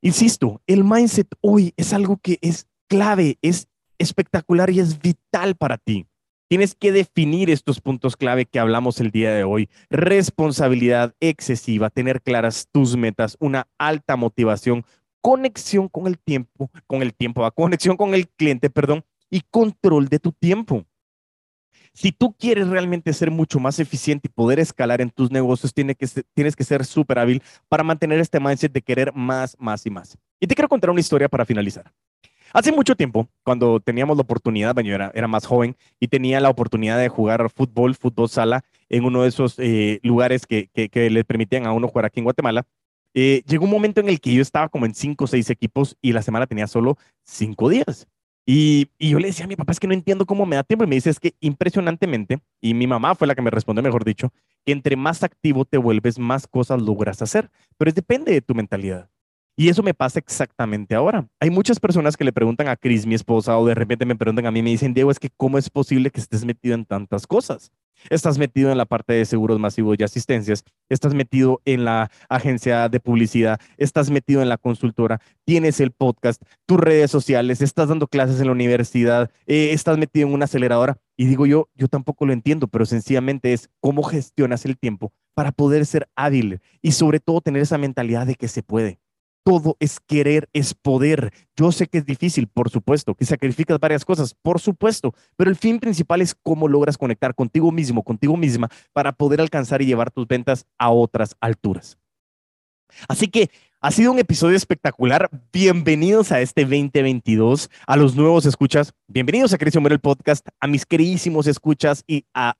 Insisto, 0.01 0.62
el 0.66 0.85
mindset 0.85 1.29
hoy 1.40 1.74
es 1.77 1.92
algo 1.92 2.18
que 2.18 2.38
es 2.40 2.66
clave, 2.88 3.38
es 3.42 3.68
espectacular 3.98 4.70
y 4.70 4.81
es 4.81 5.01
vital 5.01 5.57
para 5.57 5.77
ti. 5.77 6.07
Tienes 6.48 6.74
que 6.74 6.92
definir 6.92 7.51
estos 7.51 7.81
puntos 7.81 8.16
clave 8.16 8.46
que 8.46 8.59
hablamos 8.59 9.01
el 9.01 9.11
día 9.11 9.33
de 9.35 9.44
hoy. 9.44 9.68
Responsabilidad 9.90 11.14
excesiva, 11.20 11.90
tener 11.90 12.22
claras 12.22 12.68
tus 12.72 12.96
metas, 12.96 13.37
una 13.38 13.68
alta 13.77 14.16
motivación, 14.16 14.85
conexión 15.20 15.88
con 15.88 16.07
el 16.07 16.18
tiempo, 16.18 16.70
con 16.87 17.03
el 17.03 17.12
tiempo, 17.12 17.51
conexión 17.53 17.98
con 17.98 18.14
el 18.14 18.29
cliente, 18.29 18.70
perdón, 18.70 19.05
y 19.29 19.42
control 19.51 20.09
de 20.09 20.20
tu 20.20 20.33
tiempo. 20.33 20.87
Si 21.98 22.12
tú 22.12 22.32
quieres 22.32 22.68
realmente 22.68 23.12
ser 23.12 23.28
mucho 23.32 23.58
más 23.58 23.80
eficiente 23.80 24.28
y 24.28 24.32
poder 24.32 24.61
escalar 24.61 25.00
en 25.00 25.11
tus 25.11 25.32
negocios, 25.32 25.74
tienes 25.74 25.96
que 25.96 26.06
ser, 26.06 26.24
tienes 26.32 26.54
súper 26.87 27.18
hábil 27.18 27.42
para 27.68 27.82
mantener 27.82 28.20
este 28.20 28.38
mindset 28.38 28.72
de 28.72 28.82
querer 28.82 29.12
más, 29.12 29.56
más 29.58 29.84
y 29.84 29.90
más. 29.90 30.16
Y 30.38 30.46
te 30.46 30.54
quiero 30.54 30.68
contar 30.68 30.90
una 30.90 31.00
historia 31.00 31.28
para 31.28 31.44
finalizar. 31.44 31.92
Hace 32.52 32.70
mucho 32.70 32.94
tiempo, 32.94 33.26
cuando 33.42 33.80
teníamos 33.80 34.16
la 34.16 34.20
oportunidad, 34.20 34.74
bueno, 34.74 34.90
yo 34.90 34.94
era, 34.94 35.11
era, 35.12 35.26
más 35.26 35.44
joven 35.44 35.76
y 35.98 36.06
tenía 36.06 36.38
la 36.38 36.50
oportunidad 36.50 37.00
de 37.00 37.08
jugar 37.08 37.50
fútbol, 37.50 37.96
fútbol 37.96 38.28
sala, 38.28 38.64
en 38.88 39.04
uno 39.04 39.22
de 39.22 39.30
esos 39.30 39.58
eh, 39.58 39.98
lugares 40.04 40.46
que, 40.46 40.68
que, 40.68 41.11
le 41.11 41.24
permitían 41.24 41.66
a 41.66 41.72
uno 41.72 41.88
jugar 41.88 42.04
aquí 42.04 42.20
en 42.20 42.24
Guatemala. 42.24 42.64
Eh, 43.12 43.42
llegó 43.44 43.64
un 43.64 43.72
momento 43.72 44.00
en 44.00 44.08
el 44.08 44.20
que 44.20 44.32
yo 44.32 44.40
estaba 44.40 44.68
como 44.68 44.87
en 44.87 44.94
cinco 44.94 45.24
o 45.24 45.26
seis 45.26 45.50
equipos 45.50 45.96
y 46.00 46.12
la 46.12 46.22
semana 46.22 46.46
tenía 46.46 46.68
solo 46.68 46.96
cinco 47.24 47.68
días. 47.68 48.06
Y, 48.50 48.88
yo 48.98 49.18
le 49.18 49.26
decía 49.26 49.44
a 49.44 49.48
mi 49.48 49.56
papá, 49.56 49.72
es 49.72 49.78
que 49.78 49.87
no 49.87 49.92
entiendo 49.92 50.24
cómo 50.24 50.46
me 50.46 50.56
da 50.56 50.64
tiempo. 50.64 50.82
Y 50.82 50.87
me 50.87 50.94
dice, 50.94 51.11
es 51.11 51.20
que 51.20 51.34
impresionantemente, 51.40 52.40
y 52.62 52.72
mi 52.72 52.87
mamá 52.87 53.14
fue 53.14 53.26
la 53.26 53.34
que 53.34 53.42
me 53.42 53.50
respondió, 53.50 53.82
mejor 53.82 54.06
dicho, 54.06 54.32
que 54.64 54.72
entre 54.72 54.96
más 54.96 55.22
activo 55.22 55.66
te 55.66 55.76
vuelves, 55.76 56.18
más 56.18 56.46
cosas 56.46 56.80
logras 56.80 57.20
hacer. 57.20 57.50
Pero 57.76 57.90
es 57.90 57.94
depende 57.94 58.32
de 58.32 58.40
tu 58.40 58.54
mentalidad. 58.54 59.11
Y 59.54 59.68
eso 59.68 59.82
me 59.82 59.92
pasa 59.92 60.18
exactamente 60.18 60.94
ahora. 60.94 61.28
Hay 61.40 61.50
muchas 61.50 61.78
personas 61.78 62.16
que 62.16 62.24
le 62.24 62.32
preguntan 62.32 62.68
a 62.68 62.76
Cris, 62.76 63.04
mi 63.04 63.14
esposa, 63.14 63.58
o 63.58 63.66
de 63.66 63.74
repente 63.74 64.06
me 64.06 64.16
preguntan 64.16 64.46
a 64.46 64.50
mí, 64.50 64.62
me 64.62 64.70
dicen, 64.70 64.94
Diego, 64.94 65.11
es 65.11 65.18
que 65.18 65.28
cómo 65.37 65.58
es 65.58 65.68
posible 65.68 66.11
que 66.11 66.20
estés 66.20 66.46
metido 66.46 66.74
en 66.74 66.87
tantas 66.87 67.26
cosas. 67.26 67.70
Estás 68.11 68.38
metido 68.38 68.70
en 68.70 68.78
la 68.78 68.87
parte 68.87 69.12
de 69.12 69.24
seguros 69.24 69.58
masivos 69.58 69.96
y 69.98 70.02
asistencias, 70.02 70.64
estás 70.88 71.14
metido 71.14 71.61
en 71.64 71.84
la 71.84 72.11
agencia 72.28 72.88
de 72.88 73.00
publicidad, 73.00 73.61
estás 73.76 74.11
metido 74.11 74.42
en 74.42 74.48
la 74.48 74.56
consultora, 74.56 75.20
tienes 75.44 75.80
el 75.80 75.92
podcast, 75.92 76.42
tus 76.66 76.78
redes 76.78 77.11
sociales, 77.11 77.61
estás 77.61 77.88
dando 77.88 78.06
clases 78.06 78.40
en 78.40 78.46
la 78.46 78.52
universidad, 78.52 79.30
eh, 79.46 79.70
estás 79.72 79.98
metido 79.98 80.28
en 80.28 80.34
una 80.34 80.44
aceleradora. 80.44 80.98
Y 81.16 81.26
digo 81.26 81.46
yo, 81.46 81.68
yo 81.74 81.88
tampoco 81.88 82.26
lo 82.26 82.32
entiendo, 82.32 82.68
pero 82.68 82.87
sencillamente 82.87 83.52
es 83.52 83.70
cómo 83.80 84.02
gestionas 84.04 84.64
el 84.64 84.78
tiempo 84.78 85.12
para 85.34 85.52
poder 85.52 85.84
ser 85.87 86.08
hábil 86.14 86.61
y 86.80 86.92
sobre 86.92 87.20
todo 87.20 87.40
tener 87.40 87.62
esa 87.62 87.78
mentalidad 87.78 88.26
de 88.26 88.37
que 88.37 88.48
se 88.48 88.62
puede 88.62 89.00
todo 89.44 89.77
es 89.81 90.01
querer, 90.01 90.48
es 90.53 90.74
poder. 90.74 91.33
Yo 91.57 91.72
sé 91.72 91.87
que 91.87 91.98
es 91.98 92.07
difícil, 92.07 92.48
por 92.48 92.70
supuesto, 92.70 93.14
que 93.14 93.24
sacrificas 93.24 93.81
varias 93.81 94.05
cosas, 94.05 94.35
por 94.35 94.61
supuesto, 94.61 95.14
pero 95.37 95.51
el 95.51 95.57
fin 95.57 95.81
principal 95.81 96.20
es 96.20 96.35
cómo 96.35 96.68
logras 96.68 96.98
conectar 96.98 97.35
contigo 97.35 97.72
mismo, 97.72 98.03
contigo 98.03 98.37
misma, 98.37 98.68
para 98.92 99.12
poder 99.12 99.40
alcanzar 99.40 99.83
y 99.83 99.87
llevar 99.87 100.11
tus 100.11 100.27
ventas 100.29 100.66
a 100.79 100.90
otras 100.90 101.37
alturas. 101.40 101.98
Así 103.09 103.29
que 103.29 103.51
ha 103.81 103.90
sido 103.90 104.11
un 104.11 104.18
episodio 104.18 104.57
espectacular. 104.57 105.31
Bienvenidos 105.53 106.33
a 106.33 106.40
este 106.40 106.62
2022, 106.62 107.70
a 107.87 107.96
los 107.96 108.16
nuevos 108.16 108.44
escuchas. 108.44 108.92
Bienvenidos 109.07 109.53
a 109.53 109.59
Crecio 109.59 109.81
el 109.87 110.01
podcast, 110.01 110.48
a 110.59 110.66
mis 110.66 110.85
queridísimos 110.85 111.46
escuchas 111.46 112.03
y 112.07 112.24
a 112.35 112.57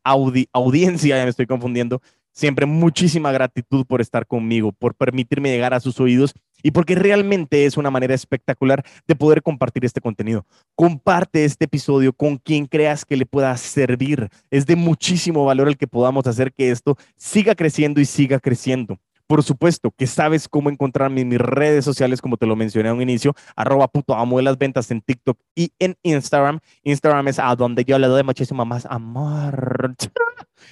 audiencia, 0.53 1.17
ya 1.17 1.25
me 1.25 1.31
estoy 1.31 1.47
confundiendo. 1.47 2.01
Siempre 2.31 2.67
muchísima 2.67 3.33
gratitud 3.33 3.85
por 3.85 4.01
estar 4.01 4.27
conmigo, 4.27 4.71
por 4.71 4.95
permitirme 4.95 5.51
llegar 5.51 5.75
a 5.75 5.81
sus 5.81 5.99
oídos 5.99 6.35
y 6.62 6.71
porque 6.71 6.94
realmente 6.94 7.64
es 7.64 7.77
una 7.77 7.90
manera 7.90 8.14
espectacular 8.14 8.85
de 9.07 9.16
poder 9.16 9.42
compartir 9.42 9.85
este 9.85 10.01
contenido. 10.01 10.47
Comparte 10.75 11.44
este 11.44 11.66
episodio 11.66 12.12
con 12.12 12.37
quien 12.37 12.66
creas 12.66 13.05
que 13.05 13.16
le 13.16 13.27
pueda 13.27 13.57
servir. 13.57 14.29
Es 14.51 14.66
de 14.66 14.77
muchísimo 14.77 15.44
valor 15.44 15.68
el 15.68 15.77
que 15.77 15.87
podamos 15.87 16.27
hacer 16.27 16.53
que 16.53 16.71
esto 16.71 16.97
siga 17.16 17.55
creciendo 17.55 18.01
y 18.01 18.05
siga 18.05 18.40
creciendo. 18.40 18.99
Por 19.29 19.42
supuesto 19.42 19.90
que 19.90 20.07
sabes 20.07 20.49
cómo 20.49 20.71
encontrarme 20.71 21.21
en 21.21 21.29
mis 21.29 21.38
redes 21.38 21.85
sociales, 21.85 22.23
como 22.23 22.38
te 22.38 22.47
lo 22.47 22.57
mencioné 22.57 22.88
a 22.88 22.94
un 22.94 23.03
inicio, 23.03 23.35
arroba 23.57 23.87
puto 23.87 24.14
amo 24.14 24.38
de 24.38 24.42
las 24.42 24.57
ventas 24.57 24.90
en 24.90 25.03
TikTok 25.03 25.38
y 25.55 25.71
en 25.79 25.97
Instagram. 26.03 26.61
Instagram 26.83 27.29
es 27.29 27.38
a 27.38 27.55
donde 27.55 27.85
yo 27.85 27.99
le 27.99 28.07
doy 28.07 28.23
muchísimo 28.23 28.64
más 28.64 28.87
amor. 28.87 29.94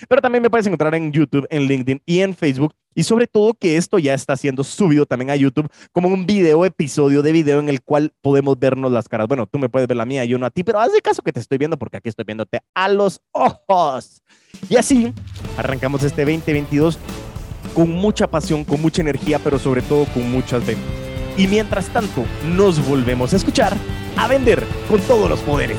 Pero 0.08 0.22
también 0.22 0.42
me 0.42 0.48
puedes 0.48 0.66
encontrar 0.66 0.94
en 0.94 1.12
YouTube, 1.12 1.46
en 1.50 1.64
LinkedIn 1.64 2.02
y 2.06 2.20
en 2.20 2.34
Facebook. 2.34 2.72
Y 2.96 3.04
sobre 3.04 3.26
todo 3.26 3.52
que 3.52 3.76
esto 3.76 3.98
ya 3.98 4.14
está 4.14 4.36
siendo 4.36 4.64
subido 4.64 5.04
también 5.04 5.30
a 5.30 5.36
YouTube 5.36 5.68
como 5.92 6.08
un 6.08 6.24
video, 6.24 6.64
episodio 6.64 7.20
de 7.20 7.30
video 7.30 7.60
en 7.60 7.68
el 7.68 7.82
cual 7.82 8.14
podemos 8.22 8.58
vernos 8.58 8.90
las 8.90 9.06
caras. 9.06 9.28
Bueno, 9.28 9.46
tú 9.46 9.58
me 9.58 9.68
puedes 9.68 9.86
ver 9.86 9.98
la 9.98 10.06
mía, 10.06 10.24
yo 10.24 10.38
no 10.38 10.46
a 10.46 10.50
ti, 10.50 10.64
pero 10.64 10.80
haz 10.80 10.92
de 10.94 11.02
caso 11.02 11.20
que 11.22 11.30
te 11.30 11.38
estoy 11.38 11.58
viendo 11.58 11.78
porque 11.78 11.98
aquí 11.98 12.08
estoy 12.08 12.24
viéndote 12.24 12.60
a 12.74 12.88
los 12.88 13.20
ojos. 13.32 14.22
Y 14.70 14.76
así 14.76 15.12
arrancamos 15.58 16.02
este 16.04 16.22
2022 16.22 16.98
con 17.74 17.90
mucha 17.90 18.26
pasión, 18.30 18.64
con 18.64 18.80
mucha 18.80 19.02
energía, 19.02 19.38
pero 19.38 19.58
sobre 19.58 19.82
todo 19.82 20.06
con 20.06 20.30
muchas 20.32 20.66
ventas. 20.66 20.90
Y 21.36 21.46
mientras 21.48 21.90
tanto, 21.90 22.24
nos 22.56 22.88
volvemos 22.88 23.34
a 23.34 23.36
escuchar, 23.36 23.76
a 24.16 24.26
vender 24.26 24.64
con 24.88 25.02
todos 25.02 25.28
los 25.28 25.40
poderes. 25.40 25.76